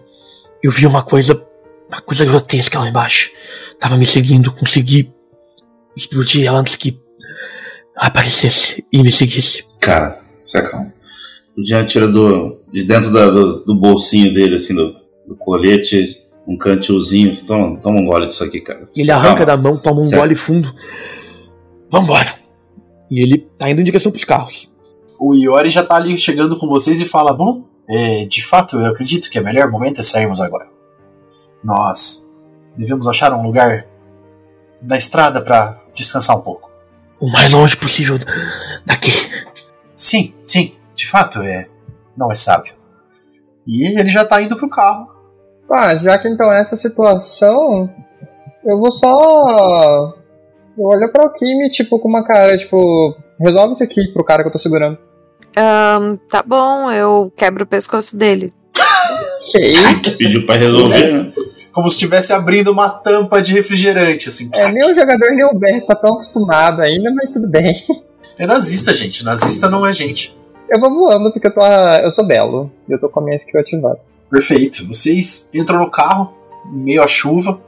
[0.62, 1.46] Eu vi uma coisa,
[1.88, 3.30] uma coisa grotesca lá embaixo.
[3.78, 5.12] Tava me seguindo, consegui
[5.96, 6.98] explodir ela antes que
[7.96, 9.64] aparecesse e me seguisse.
[9.80, 10.92] Cara, se acalma.
[11.56, 14.92] O Jean tira do, de dentro da- do, do bolsinho dele, assim, do,
[15.28, 17.36] do colete, um cantilzinho.
[17.46, 18.84] Toma, toma um gole disso aqui, cara.
[18.96, 19.46] Ele arranca acalma.
[19.46, 20.20] da mão, toma um Certo.
[20.20, 20.74] gole fundo.
[21.90, 22.34] Vambora!
[23.10, 24.68] E ele tá indo em direção pros carros.
[25.20, 28.86] o Iori já tá ali chegando com vocês e fala: Bom, é, de fato, eu
[28.86, 30.66] acredito que o melhor momento é sairmos agora.
[31.62, 32.26] Nós
[32.76, 33.86] devemos achar um lugar
[34.82, 36.70] na estrada para descansar um pouco.
[37.20, 38.18] O mais longe possível
[38.84, 39.12] daqui.
[39.94, 41.68] Sim, sim, de fato, é.
[42.16, 42.74] Não é sábio.
[43.66, 45.08] E ele já tá indo pro carro.
[45.70, 47.90] Ah, já que então é essa situação,
[48.64, 50.14] eu vou só.
[50.76, 54.48] Eu olho pra Kimi, tipo, com uma cara, tipo, resolve isso aqui pro cara que
[54.48, 54.98] eu tô segurando.
[55.56, 58.52] Ahn, tá bom, eu quebro o pescoço dele.
[59.48, 59.74] Ok.
[60.18, 61.32] Pediu pra resolver, né?
[61.72, 64.48] Como se estivesse abrindo uma tampa de refrigerante, assim.
[64.54, 67.84] É, nem o jogador nem o Ben tá tão acostumado ainda, mas tudo bem.
[68.38, 69.24] É nazista, gente.
[69.24, 70.36] Nazista não é gente.
[70.74, 71.60] Eu vou voando porque eu tô.
[71.64, 72.68] Eu sou belo.
[72.88, 74.00] E eu tô com a minha skill ativada.
[74.28, 74.84] Perfeito.
[74.88, 76.34] Vocês entram no carro,
[76.66, 77.60] em meio à chuva,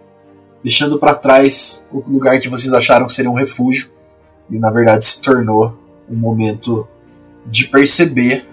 [0.60, 3.90] deixando pra trás o lugar que vocês acharam que seria um refúgio.
[4.50, 5.78] E na verdade se tornou
[6.10, 6.86] um momento
[7.46, 8.44] de perceber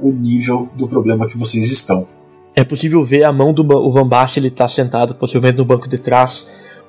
[0.00, 2.06] o nível do problema que vocês estão.
[2.54, 5.88] É possível ver a mão do o Van Basten, ele tá sentado possivelmente no banco
[5.88, 6.46] de trás.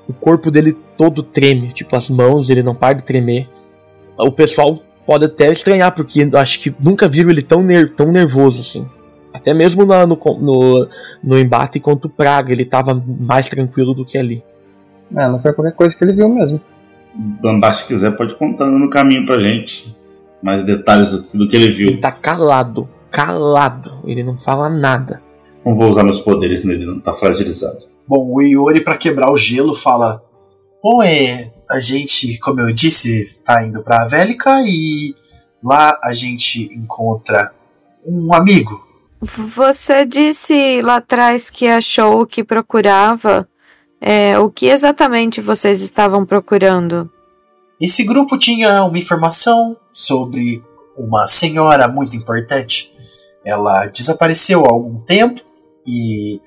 [0.07, 3.49] O corpo dele todo treme, tipo as mãos, ele não para de tremer.
[4.17, 8.61] O pessoal pode até estranhar, porque acho que nunca viram ele tão, ner- tão nervoso
[8.61, 8.87] assim.
[9.33, 10.87] Até mesmo na- no, no,
[11.23, 14.43] no embate contra o Praga, ele tava mais tranquilo do que ali.
[15.15, 16.59] É, não foi qualquer coisa que ele viu mesmo.
[17.15, 19.95] Bambá, se quiser, pode contando no caminho pra gente.
[20.43, 22.01] Mais detalhes do, do que ele Ele viu.
[22.01, 23.99] tá calado, calado.
[24.05, 25.21] Ele não fala nada.
[25.65, 27.79] Não vou usar meus poderes nele, não tá fragilizado.
[28.07, 30.21] Bom, o Iori, pra quebrar o gelo, fala:
[30.83, 31.51] Bom, é.
[31.69, 35.15] A gente, como eu disse, tá indo pra Vélica e
[35.63, 37.53] lá a gente encontra
[38.05, 38.85] um amigo.
[39.55, 43.47] Você disse lá atrás que achou o que procurava.
[43.99, 47.11] É, o que exatamente vocês estavam procurando?
[47.81, 50.63] Esse grupo tinha uma informação sobre
[50.95, 52.93] uma senhora muito importante.
[53.43, 55.41] Ela desapareceu há algum tempo
[55.85, 56.39] e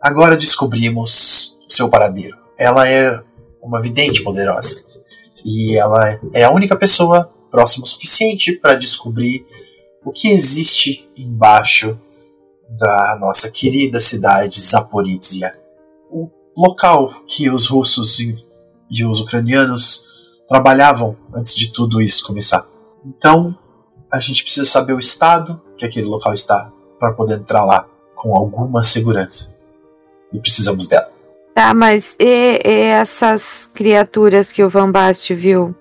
[0.00, 2.36] agora descobrimos seu paradeiro.
[2.58, 3.22] Ela é
[3.64, 4.84] uma vidente poderosa
[5.44, 9.46] e ela é a única pessoa próxima o suficiente para descobrir
[10.04, 11.98] o que existe embaixo
[12.68, 15.56] da nossa querida cidade Zaporizhia.
[16.10, 18.34] O local que os russos e,
[18.90, 20.06] e os ucranianos
[20.48, 22.66] trabalhavam antes de tudo isso começar.
[23.04, 23.56] Então,
[24.10, 28.34] a gente precisa saber o estado que aquele local está para poder entrar lá com
[28.36, 29.54] alguma segurança.
[30.32, 31.13] E precisamos dela.
[31.54, 35.74] Tá, mas e, e essas criaturas que o Van Bast viu?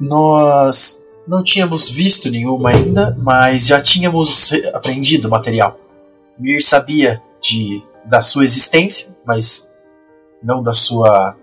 [0.00, 5.78] Nós não tínhamos visto nenhuma ainda, mas já tínhamos re- aprendido o material.
[6.38, 9.72] Mir sabia de da sua existência, mas
[10.42, 11.36] não da sua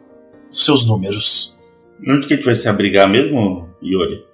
[0.49, 1.57] dos seus números.
[2.07, 4.25] Onde que a gente vai se abrigar mesmo, Yuri?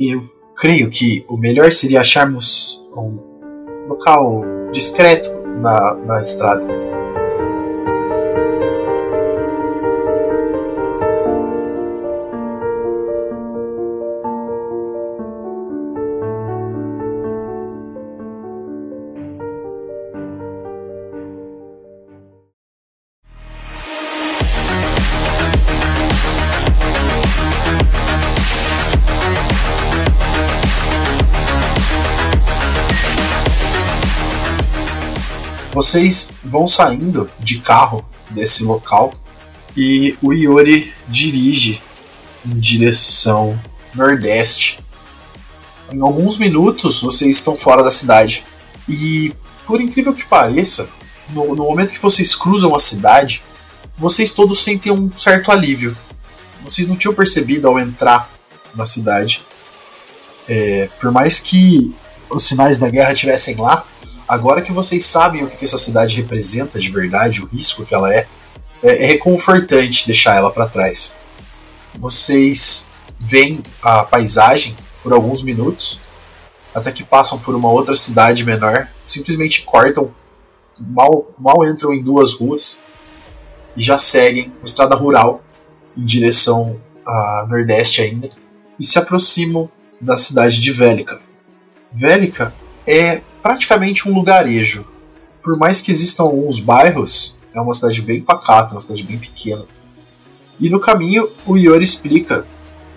[0.00, 0.22] Eu
[0.56, 3.18] creio que o melhor seria acharmos um
[3.88, 5.30] local discreto
[5.60, 6.66] na, na estrada.
[35.80, 39.14] Vocês vão saindo de carro desse local
[39.74, 41.80] e o Iori dirige
[42.44, 43.58] em direção
[43.94, 44.78] nordeste.
[45.90, 48.44] Em alguns minutos vocês estão fora da cidade.
[48.86, 49.32] E
[49.66, 50.86] por incrível que pareça,
[51.30, 53.42] no, no momento que vocês cruzam a cidade,
[53.96, 55.96] vocês todos sentem um certo alívio.
[56.62, 58.30] Vocês não tinham percebido ao entrar
[58.74, 59.42] na cidade.
[60.46, 61.94] É, por mais que
[62.28, 63.86] os sinais da guerra estivessem lá,
[64.30, 67.92] agora que vocês sabem o que que essa cidade representa de verdade, o risco que
[67.92, 68.28] ela é,
[68.80, 71.16] é, é reconfortante deixar ela para trás.
[71.98, 72.86] Vocês
[73.18, 75.98] veem a paisagem por alguns minutos,
[76.72, 80.14] até que passam por uma outra cidade menor, simplesmente cortam,
[80.78, 82.78] mal, mal entram em duas ruas
[83.76, 85.42] e já seguem uma estrada rural
[85.96, 88.30] em direção a nordeste ainda
[88.78, 89.68] e se aproximam
[90.00, 91.20] da cidade de Vélica.
[91.92, 92.54] Vélica
[92.86, 94.86] é praticamente um lugarejo.
[95.42, 99.64] Por mais que existam alguns bairros, é uma cidade bem pacata, uma cidade bem pequena.
[100.60, 102.44] E no caminho, o Iori explica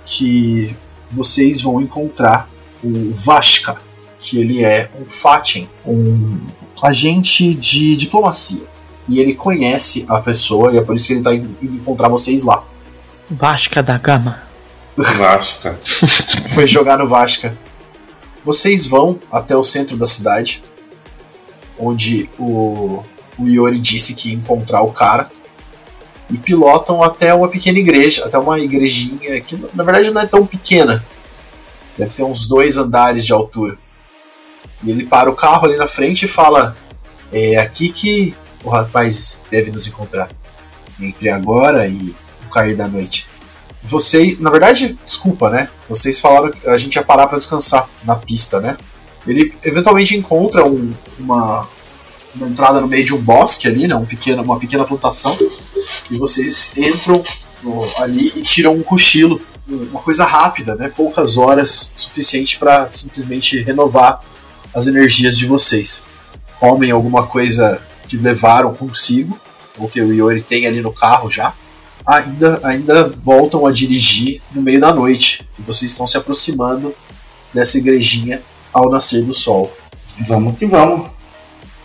[0.06, 0.76] que
[1.10, 2.50] vocês vão encontrar
[2.84, 3.78] o Vashka,
[4.20, 6.40] que ele é um Fatin, um
[6.82, 8.68] agente de diplomacia.
[9.08, 12.44] E ele conhece a pessoa e é por isso que ele está indo encontrar vocês
[12.44, 12.64] lá.
[13.30, 14.44] Vasca da Gama.
[14.96, 15.80] Vasca.
[16.54, 17.58] Foi jogar no Vashka.
[18.44, 20.64] Vocês vão até o centro da cidade,
[21.80, 23.04] onde o,
[23.38, 25.30] o disse que ia encontrar o cara,
[26.30, 30.46] e pilotam até uma pequena igreja, até uma igrejinha que na verdade não é tão
[30.46, 31.04] pequena,
[31.98, 33.78] deve ter uns dois andares de altura.
[34.84, 36.76] E ele para o carro ali na frente e fala:
[37.32, 40.30] É aqui que o rapaz deve nos encontrar.
[41.00, 42.14] Entre agora e
[42.46, 43.28] o cair da noite.
[43.84, 45.70] Vocês, na verdade, desculpa, né?
[45.90, 48.78] Vocês falaram que a gente ia parar para descansar na pista, né?
[49.28, 51.68] Ele eventualmente encontra um, uma,
[52.34, 53.96] uma entrada no meio de um bosque ali, né?
[53.96, 55.38] Um pequeno, uma pequena plantação.
[56.10, 57.22] E vocês entram
[57.62, 59.42] no, ali e tiram um cochilo.
[59.68, 60.90] Uma coisa rápida, né?
[60.90, 64.22] Poucas horas, suficiente para simplesmente renovar
[64.74, 66.06] as energias de vocês.
[66.58, 69.38] Comem alguma coisa que levaram consigo,
[69.78, 71.54] ou que o Iori tem ali no carro já
[72.06, 75.48] ainda, ainda voltam a dirigir no meio da noite.
[75.58, 76.94] E vocês estão se aproximando
[77.54, 78.42] dessa igrejinha
[78.74, 79.72] ao nascer do sol.
[80.28, 81.10] Vamos que vamos.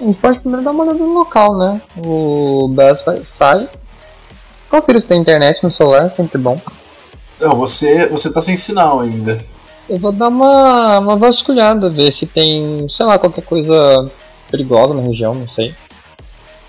[0.00, 1.80] A gente pode primeiro dar uma olhada no local, né?
[1.96, 3.68] O Bess vai, sai.
[4.70, 6.60] Confira se tem internet no celular, sempre bom.
[7.40, 9.44] Não, você, você tá sem sinal ainda.
[9.88, 14.10] Eu vou dar uma, uma vasculhada, ver se tem, sei lá, qualquer coisa
[14.50, 15.74] perigosa na região, não sei.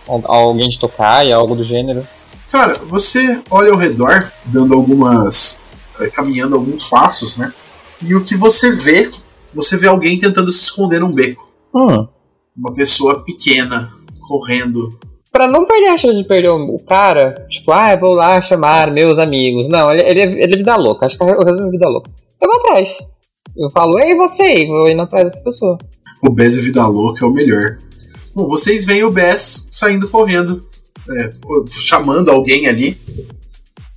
[0.08, 2.08] Alguém de tocar e algo do gênero.
[2.52, 5.62] Cara, você olha ao redor, dando algumas.
[6.00, 7.54] É, caminhando alguns passos, né?
[8.02, 9.12] E o que você vê,
[9.54, 11.50] você vê alguém tentando se esconder num beco.
[11.76, 12.08] Hum.
[12.56, 13.92] Uma pessoa pequena,
[14.28, 14.98] correndo.
[15.32, 19.20] Pra não perder a chance de perder o cara, tipo, ah, vou lá chamar meus
[19.20, 19.68] amigos.
[19.68, 22.10] Não, ele, ele, ele é vida louca, acho que eu resumo é vida louca.
[22.42, 22.98] Eu vou atrás.
[23.56, 25.78] Eu falo, ei você, vou indo atrás dessa pessoa.
[26.22, 27.78] O Bess e Vida Louca é o melhor.
[28.34, 30.69] Bom, vocês veem o Bess saindo correndo
[31.12, 31.32] é,
[31.70, 32.98] chamando alguém ali.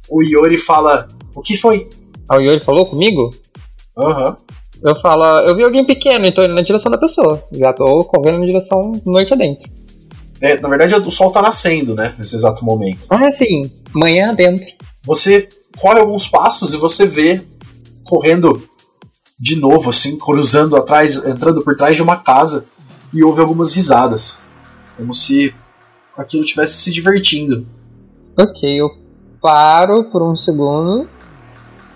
[0.09, 1.89] O Yori fala: O que foi?
[2.29, 3.31] Ah, o Yori falou comigo?
[3.97, 4.31] Aham.
[4.31, 4.37] Uhum.
[4.85, 7.43] Eu falo: Eu vi alguém pequeno e tô indo na direção da pessoa.
[7.53, 9.71] Já tô correndo na direção noite adentro.
[10.41, 12.17] É, na verdade, o sol tá nascendo, né?
[12.19, 13.07] Nesse exato momento.
[13.09, 13.71] Ah, sim.
[13.95, 14.67] Manhã adentro.
[15.05, 15.49] Você
[15.79, 17.41] corre alguns passos e você vê
[18.03, 18.61] correndo
[19.39, 22.67] de novo, assim, cruzando atrás, entrando por trás de uma casa
[23.13, 24.41] e ouve algumas risadas.
[24.97, 25.55] Como se
[26.17, 27.67] aquilo estivesse se divertindo.
[28.39, 28.91] Ok, eu
[29.41, 31.09] paro por um segundo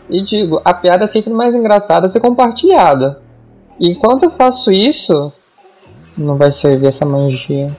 [0.09, 3.21] e digo: a piada é sempre mais engraçada ser compartilhada.
[3.79, 5.33] E enquanto eu faço isso,
[6.17, 7.75] não vai servir essa magia.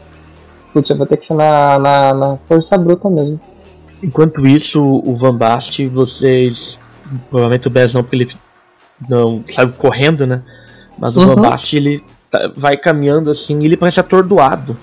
[0.73, 3.39] Putz, eu vou ter que ser na, na, na força bruta mesmo.
[4.01, 6.79] Enquanto isso, o Van Bast, vocês.
[7.29, 8.31] Provavelmente o Bez não, porque ele
[9.09, 10.43] não sabe correndo, né?
[10.97, 11.27] Mas o uhum.
[11.27, 14.77] Van Bast, ele tá, vai caminhando assim, ele parece atordoado.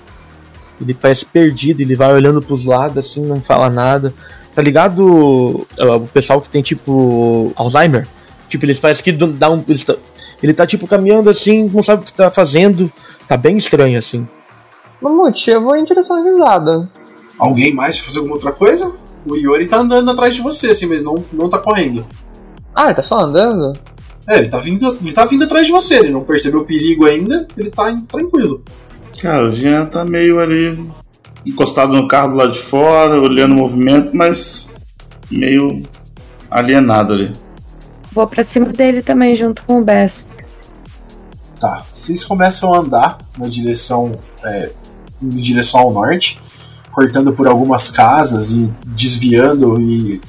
[0.79, 4.13] Ele parece perdido, ele vai olhando pros lados assim, não fala nada.
[4.53, 8.07] Tá ligado é, o pessoal que tem tipo Alzheimer?
[8.49, 9.63] Tipo, eles parecem que dá um.
[9.67, 9.95] Ele tá,
[10.41, 12.91] ele tá tipo caminhando assim, não sabe o que tá fazendo.
[13.27, 14.27] Tá bem estranho assim.
[15.01, 16.89] Mamute, eu vou em direção à risada.
[17.37, 18.97] Alguém mais fazer alguma outra coisa?
[19.25, 22.05] O Yori tá andando atrás de você, assim, mas não, não tá correndo.
[22.73, 23.77] Ah, ele tá só andando?
[24.27, 27.05] É, ele tá vindo, ele tá vindo atrás de você, ele não percebeu o perigo
[27.05, 28.63] ainda, ele tá tranquilo.
[29.21, 30.89] Cara, o Jean tá meio ali
[31.45, 34.69] encostado no carro do lado de fora, olhando o movimento, mas
[35.29, 35.83] meio
[36.49, 37.33] alienado ali.
[38.11, 40.27] Vou pra cima dele também, junto com o Bess.
[41.59, 44.19] Tá, vocês começam a andar na direção.
[44.43, 44.71] É,
[45.21, 46.41] indo em direção ao norte,
[46.91, 49.79] cortando por algumas casas e desviando.
[49.79, 50.21] E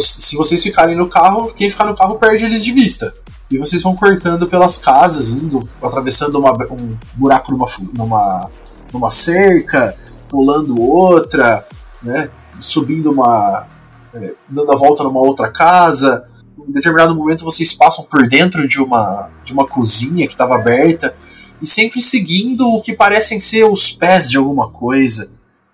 [0.00, 3.14] se vocês ficarem no carro, quem ficar no carro perde eles de vista.
[3.54, 8.50] E vocês vão cortando pelas casas, indo, atravessando uma, um buraco numa, numa,
[8.92, 9.96] numa cerca,
[10.28, 11.64] pulando outra,
[12.02, 12.30] né?
[12.58, 13.68] Subindo uma.
[14.12, 16.24] É, dando a volta numa outra casa.
[16.68, 21.14] Em determinado momento vocês passam por dentro de uma, de uma cozinha que estava aberta
[21.62, 25.30] e sempre seguindo o que parecem ser os pés de alguma coisa,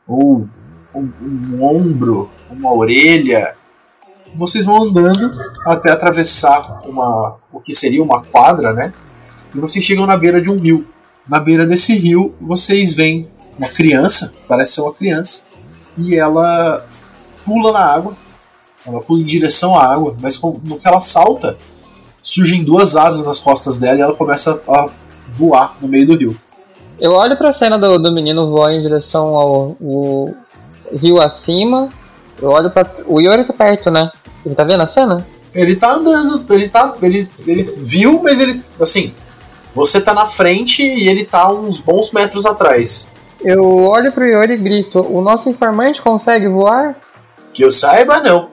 [0.06, 0.46] ou
[0.94, 3.56] um, um ombro, uma orelha,
[4.34, 5.32] vocês vão andando
[5.66, 8.92] até atravessar uma, o que seria uma quadra, né?
[9.54, 10.86] E vocês chegam na beira de um rio.
[11.28, 13.28] Na beira desse rio, vocês veem
[13.58, 15.46] uma criança, parece ser uma criança,
[15.96, 16.84] e ela
[17.44, 18.16] pula na água.
[18.86, 21.58] Ela pula em direção à água, mas no que ela salta,
[22.22, 24.88] surgem duas asas nas costas dela e ela começa a
[25.28, 26.36] voar no meio do rio.
[26.98, 30.34] Eu olho para a cena do, do menino voar em direção ao, ao
[30.92, 31.88] rio acima.
[32.40, 34.10] Eu olho para o Yori tá perto, né?
[34.44, 35.26] Ele tá vendo a cena?
[35.54, 36.94] Ele tá andando, ele tá.
[37.02, 38.62] Ele, ele viu, mas ele.
[38.80, 39.12] Assim,
[39.74, 43.10] você tá na frente e ele tá uns bons metros atrás.
[43.42, 46.96] Eu olho pro Yori e grito: O nosso informante consegue voar?
[47.52, 48.50] Que eu saiba, não.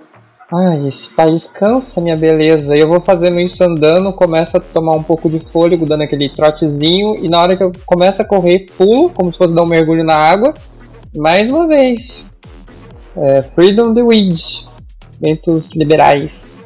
[0.51, 2.75] Ai, esse país cansa minha beleza.
[2.75, 7.17] Eu vou fazendo isso andando, começo a tomar um pouco de fôlego, dando aquele trotezinho,
[7.17, 10.05] e na hora que eu começo a correr, pulo, como se fosse dar um mergulho
[10.05, 10.53] na água.
[11.15, 12.23] Mais uma vez.
[13.17, 14.41] É, Freedom the Wind.
[15.19, 16.63] Ventos liberais.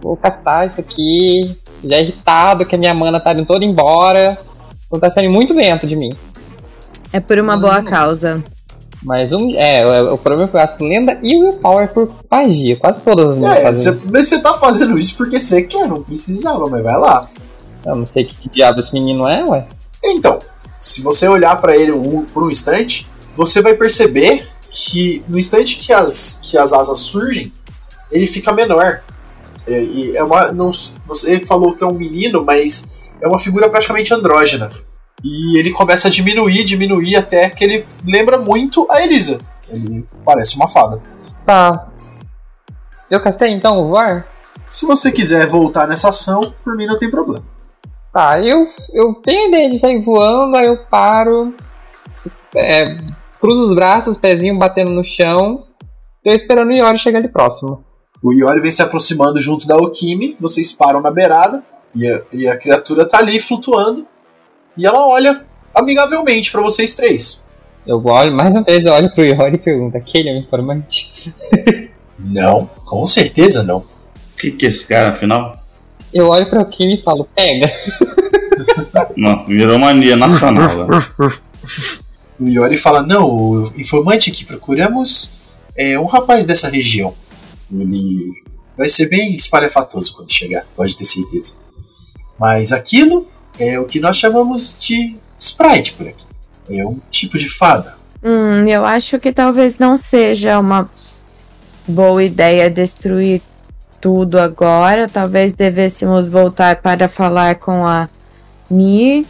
[0.00, 1.56] Vou castar isso aqui.
[1.84, 4.38] Já irritado que a minha mana tá indo toda embora.
[4.86, 6.10] Então tá saindo muito vento de mim.
[7.12, 8.42] É por uma boa causa.
[9.02, 12.76] Mas um, é, o, o problema é que eu gasto lenda e willpower por magia.
[12.76, 16.02] Quase todas as minhas É, você, mas você tá fazendo isso porque você quer, não
[16.02, 17.28] precisava, mas vai lá.
[17.84, 19.66] Eu não sei que diabo esse menino é, ué.
[20.04, 20.38] Então,
[20.78, 25.76] se você olhar pra ele um, por um instante, você vai perceber que no instante
[25.76, 27.52] que as, que as asas surgem,
[28.10, 29.02] ele fica menor.
[29.66, 30.70] É, e é uma, não,
[31.06, 34.70] você falou que é um menino, mas é uma figura praticamente andrógena.
[35.22, 39.40] E ele começa a diminuir, diminuir até que ele lembra muito a Elisa.
[39.68, 41.00] Ele parece uma fada.
[41.44, 41.88] Tá.
[43.10, 44.26] Eu castei então o voar?
[44.68, 47.44] Se você quiser voltar nessa ação, por mim não tem problema.
[48.12, 51.54] Tá, eu, eu tenho a ideia de sair voando, aí eu paro,
[52.56, 52.82] é,
[53.40, 55.64] cruzo os braços, pezinho batendo no chão,
[56.22, 57.82] tô esperando o Yori chegar ali próximo.
[58.22, 61.62] O Iori vem se aproximando junto da Okimi, vocês param na beirada,
[61.96, 64.06] e a, e a criatura tá ali flutuando,
[64.76, 65.44] e ela olha
[65.74, 67.42] amigavelmente pra vocês três.
[67.86, 71.34] Eu olho, mais uma vez, eu olho pro Yori e pergunto, aquele é o informante?
[72.22, 73.78] Não, com certeza não.
[73.78, 75.56] O que, que é esse cara, afinal?
[76.12, 77.72] Eu olho pra Kimi e falo, pega.
[79.16, 80.68] Não, virou mania nacional.
[82.40, 85.32] O Iori fala: Não, o informante que procuramos
[85.76, 87.14] é um rapaz dessa região.
[87.70, 88.42] Ele
[88.76, 91.54] vai ser bem espalhafatoso quando chegar, pode ter certeza.
[92.38, 96.24] Mas aquilo é o que nós chamamos de sprite por aqui.
[96.70, 97.96] É um tipo de fada.
[98.22, 100.90] Hum, eu acho que talvez não seja uma
[101.86, 103.42] boa ideia destruir
[104.00, 105.08] tudo agora.
[105.08, 108.08] Talvez devêssemos voltar para falar com a
[108.70, 109.26] Mi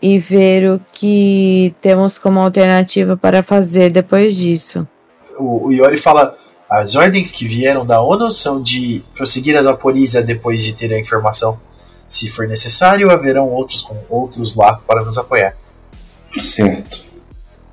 [0.00, 4.86] e ver o que temos como alternativa para fazer depois disso.
[5.38, 6.36] O, o Iori fala:
[6.70, 10.98] As ordens que vieram da ONU são de prosseguir a Zaporizhia depois de ter a
[10.98, 11.58] informação.
[12.06, 15.54] Se for necessário, haverão outros com outros lá para nos apoiar.
[16.38, 17.04] Certo.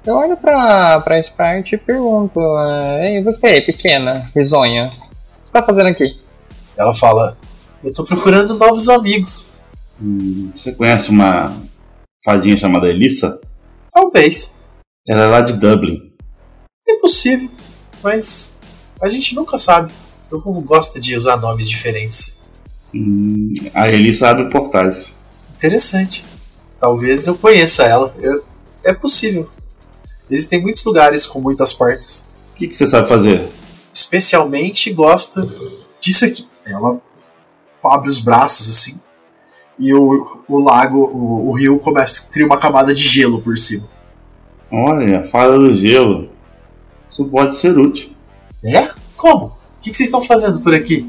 [0.06, 4.98] Eu olho pra, pra Sprite e pergunto, é, Ei, você, pequena, risonha, o que
[5.46, 6.20] você tá fazendo aqui?
[6.78, 7.38] Ela fala:
[7.84, 9.48] Eu tô procurando novos amigos.
[10.02, 11.56] Hum, você conhece uma
[12.26, 13.40] fadinha chamada Elissa?
[13.94, 14.54] Talvez.
[15.08, 16.12] Ela é lá de Dublin.
[16.88, 17.50] É possível,
[18.04, 18.54] mas
[19.00, 19.94] a gente nunca sabe.
[20.32, 22.38] O povo gosta de usar nomes diferentes.
[22.94, 25.16] Hum, a Elissa abre portais.
[25.58, 26.26] Interessante.
[26.80, 28.14] Talvez eu conheça ela.
[28.20, 28.44] Eu-
[28.84, 29.50] é possível.
[30.30, 32.28] Existem muitos lugares com muitas portas.
[32.54, 33.48] O que, que você sabe fazer?
[33.94, 35.42] Especialmente gosto
[36.00, 36.48] disso aqui.
[36.66, 37.00] Ela
[37.84, 39.00] abre os braços assim.
[39.78, 43.88] E o, o lago, o, o rio começa cria uma camada de gelo por cima.
[44.72, 46.30] Olha, fada do gelo.
[47.10, 48.10] Isso pode ser útil.
[48.64, 48.90] É?
[49.16, 49.46] Como?
[49.46, 51.06] O que que vocês estão fazendo por aqui?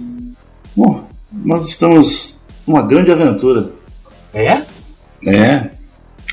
[0.76, 3.72] Bom, nós estamos numa grande aventura.
[4.34, 4.64] É?
[5.26, 5.70] É,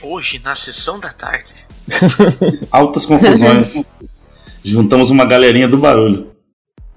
[0.04, 1.66] Hoje, na sessão da tarde.
[2.70, 3.86] altas confusões.
[4.62, 6.32] Juntamos uma galerinha do barulho.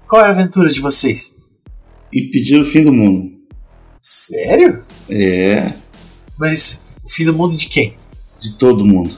[0.07, 1.33] Qual é a aventura de vocês?
[2.13, 3.31] Impedir o fim do mundo.
[4.01, 4.83] Sério?
[5.09, 5.73] É,
[6.37, 7.97] Mas o fim do mundo de quem?
[8.39, 9.15] de todo mundo.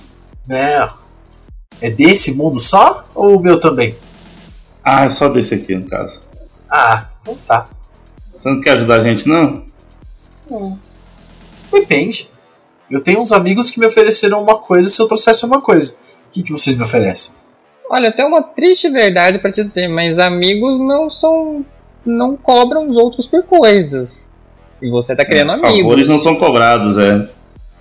[0.48, 0.94] Não.
[1.82, 3.06] É desse mundo só?
[3.14, 3.96] Ou o meu também?
[4.84, 6.22] Ah, é só desse aqui, no caso.
[6.70, 7.68] Ah, então tá.
[8.32, 9.64] Você não quer ajudar a gente, não?
[11.72, 12.30] Depende.
[12.90, 15.94] Eu tenho uns amigos que me ofereceram uma coisa se eu trouxesse uma coisa.
[16.28, 17.36] O que, que vocês me oferecem?
[17.90, 21.66] Olha, eu tenho uma triste verdade pra te dizer, mas amigos não são.
[22.06, 24.29] não cobram os outros por coisas.
[24.82, 25.78] E você tá querendo É, amigos.
[25.78, 27.28] Favores não são cobrados, é.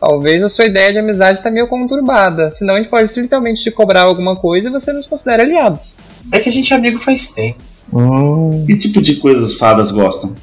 [0.00, 2.50] Talvez a sua ideia de amizade tá meio conturbada.
[2.50, 5.94] Senão a gente pode literalmente te cobrar alguma coisa e você nos considera aliados.
[6.32, 7.58] É que a gente é amigo faz tempo.
[8.66, 10.34] Que tipo de coisas fadas gostam?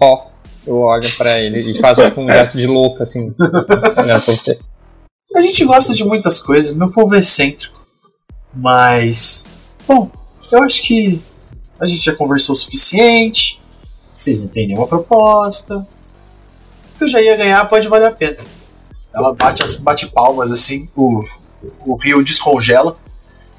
[0.00, 0.26] Ó,
[0.66, 3.32] eu olho pra ele e faço tipo, um gesto de louco, assim.
[5.36, 7.84] A gente gosta de muitas coisas, meu povo é excêntrico.
[8.54, 9.46] Mas.
[9.86, 10.10] Bom,
[10.50, 11.20] eu acho que
[11.78, 13.60] a gente já conversou o suficiente.
[14.14, 15.86] Vocês não têm nenhuma proposta.
[16.94, 18.38] O que eu já ia ganhar pode valer a pena.
[19.14, 21.24] Ela bate as bate palmas assim, o,
[21.84, 22.96] o rio descongela.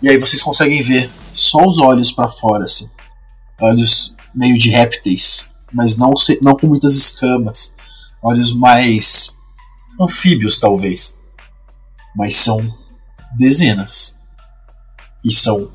[0.01, 2.89] E aí vocês conseguem ver só os olhos pra fora, assim.
[3.61, 7.75] Olhos meio de répteis, mas não, não com muitas escamas.
[8.21, 9.33] Olhos mais
[9.99, 11.17] anfíbios, talvez
[12.15, 12.73] mas são
[13.37, 14.19] dezenas.
[15.23, 15.71] E são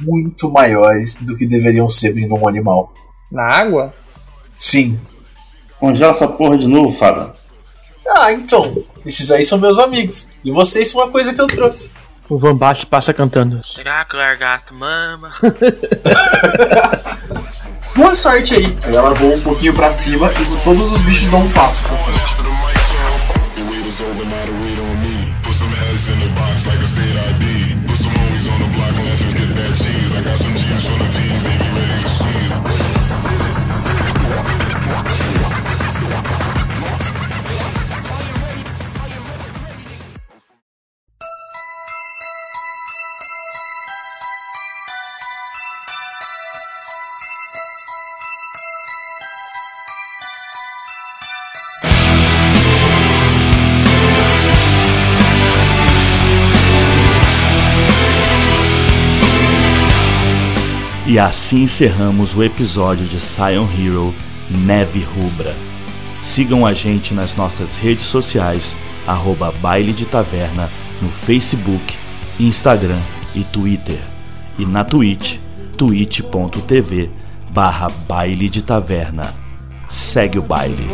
[0.00, 2.92] muito maiores do que deveriam ser vindo um animal.
[3.30, 3.94] Na água?
[4.56, 4.98] Sim.
[5.82, 7.32] Congela essa porra de novo, Fada.
[8.16, 8.84] Ah, então.
[9.04, 10.28] Esses aí são meus amigos.
[10.44, 11.90] E vocês são uma coisa que eu trouxe.
[12.28, 12.56] O Van
[12.88, 13.60] passa cantando.
[13.64, 15.32] Será que o largato mama?
[17.96, 18.78] Boa sorte aí.
[18.84, 21.82] Aí ela voa um pouquinho pra cima e todos os bichos dão um passo.
[61.12, 64.14] E assim encerramos o episódio de Scion Hero
[64.48, 65.54] Neve Rubra.
[66.22, 68.74] Sigam a gente nas nossas redes sociais,
[69.06, 70.70] arroba Baile de Taverna,
[71.02, 71.98] no Facebook,
[72.40, 72.98] Instagram
[73.34, 74.00] e Twitter.
[74.58, 75.36] E na Twitch,
[75.76, 77.10] twitch.tv
[77.50, 79.34] barra Baile de Taverna.
[79.90, 80.86] Segue o baile.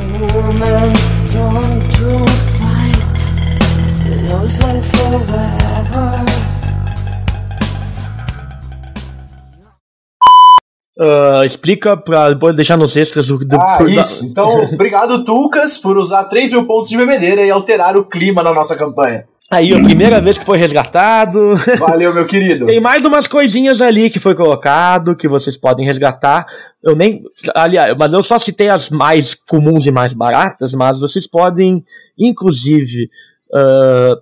[4.28, 6.47] Losing forever.
[11.00, 13.38] Ah, explica pra depois deixar nos extras o.
[13.38, 14.26] do- Ah, isso.
[14.26, 18.52] Então, obrigado, Tucas, por usar 3 mil pontos de bebedeira e alterar o clima na
[18.52, 19.24] nossa campanha.
[19.50, 21.54] Aí, a primeira vez que foi resgatado.
[21.80, 22.66] Valeu, meu querido.
[22.66, 26.44] Tem mais umas coisinhas ali que foi colocado, que vocês podem resgatar.
[26.82, 27.22] Eu nem.
[27.54, 31.82] Aliás, mas eu só citei as mais comuns e mais baratas, mas vocês podem,
[32.18, 33.08] inclusive,
[33.54, 34.14] ah,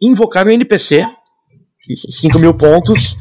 [0.00, 1.06] invocar o NPC,
[2.10, 3.16] 5 mil pontos,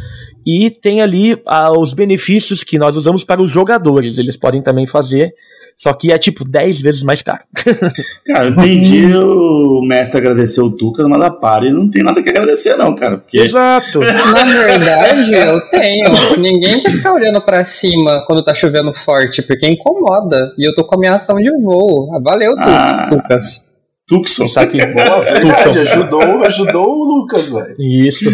[0.45, 4.17] e tem ali ah, os benefícios que nós usamos para os jogadores.
[4.17, 5.33] Eles podem também fazer,
[5.75, 7.41] só que é tipo 10 vezes mais caro.
[8.27, 12.29] Cara, eu entendi o mestre agradecer o Tucas, mas a Pari não tem nada que
[12.29, 13.17] agradecer, não, cara.
[13.17, 13.99] Porque Exato.
[13.99, 16.03] Na verdade, eu tenho.
[16.39, 20.37] Ninguém quer ficar olhando pra cima quando tá chovendo forte, porque incomoda.
[20.57, 22.09] E eu tô com a minha ação de voo.
[22.15, 23.07] Ah, Valeu, Ah.
[23.09, 23.65] Tucas.
[24.07, 24.47] Tucson.
[24.47, 25.79] Saque Boa, verdade.
[25.79, 27.75] Ajudou, ajudou o Lucas, velho.
[27.79, 28.29] Isso.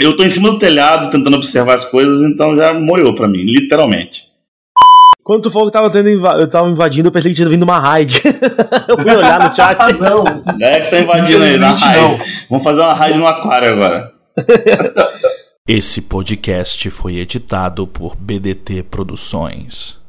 [0.00, 3.44] Eu tô em cima do telhado tentando observar as coisas, então já moiou pra mim,
[3.44, 4.30] literalmente.
[5.22, 7.78] Quando tu falou que tava, tendo eu tava invadindo, eu pensei que tinha vindo uma
[7.78, 8.18] raid.
[8.88, 9.76] eu fui olhar no chat.
[9.78, 10.24] Ah, não.
[10.58, 12.22] É que tá invadindo aí na raid.
[12.48, 14.12] Vamos fazer uma raid no aquário agora.
[15.68, 19.99] Esse podcast foi editado por BDT Produções.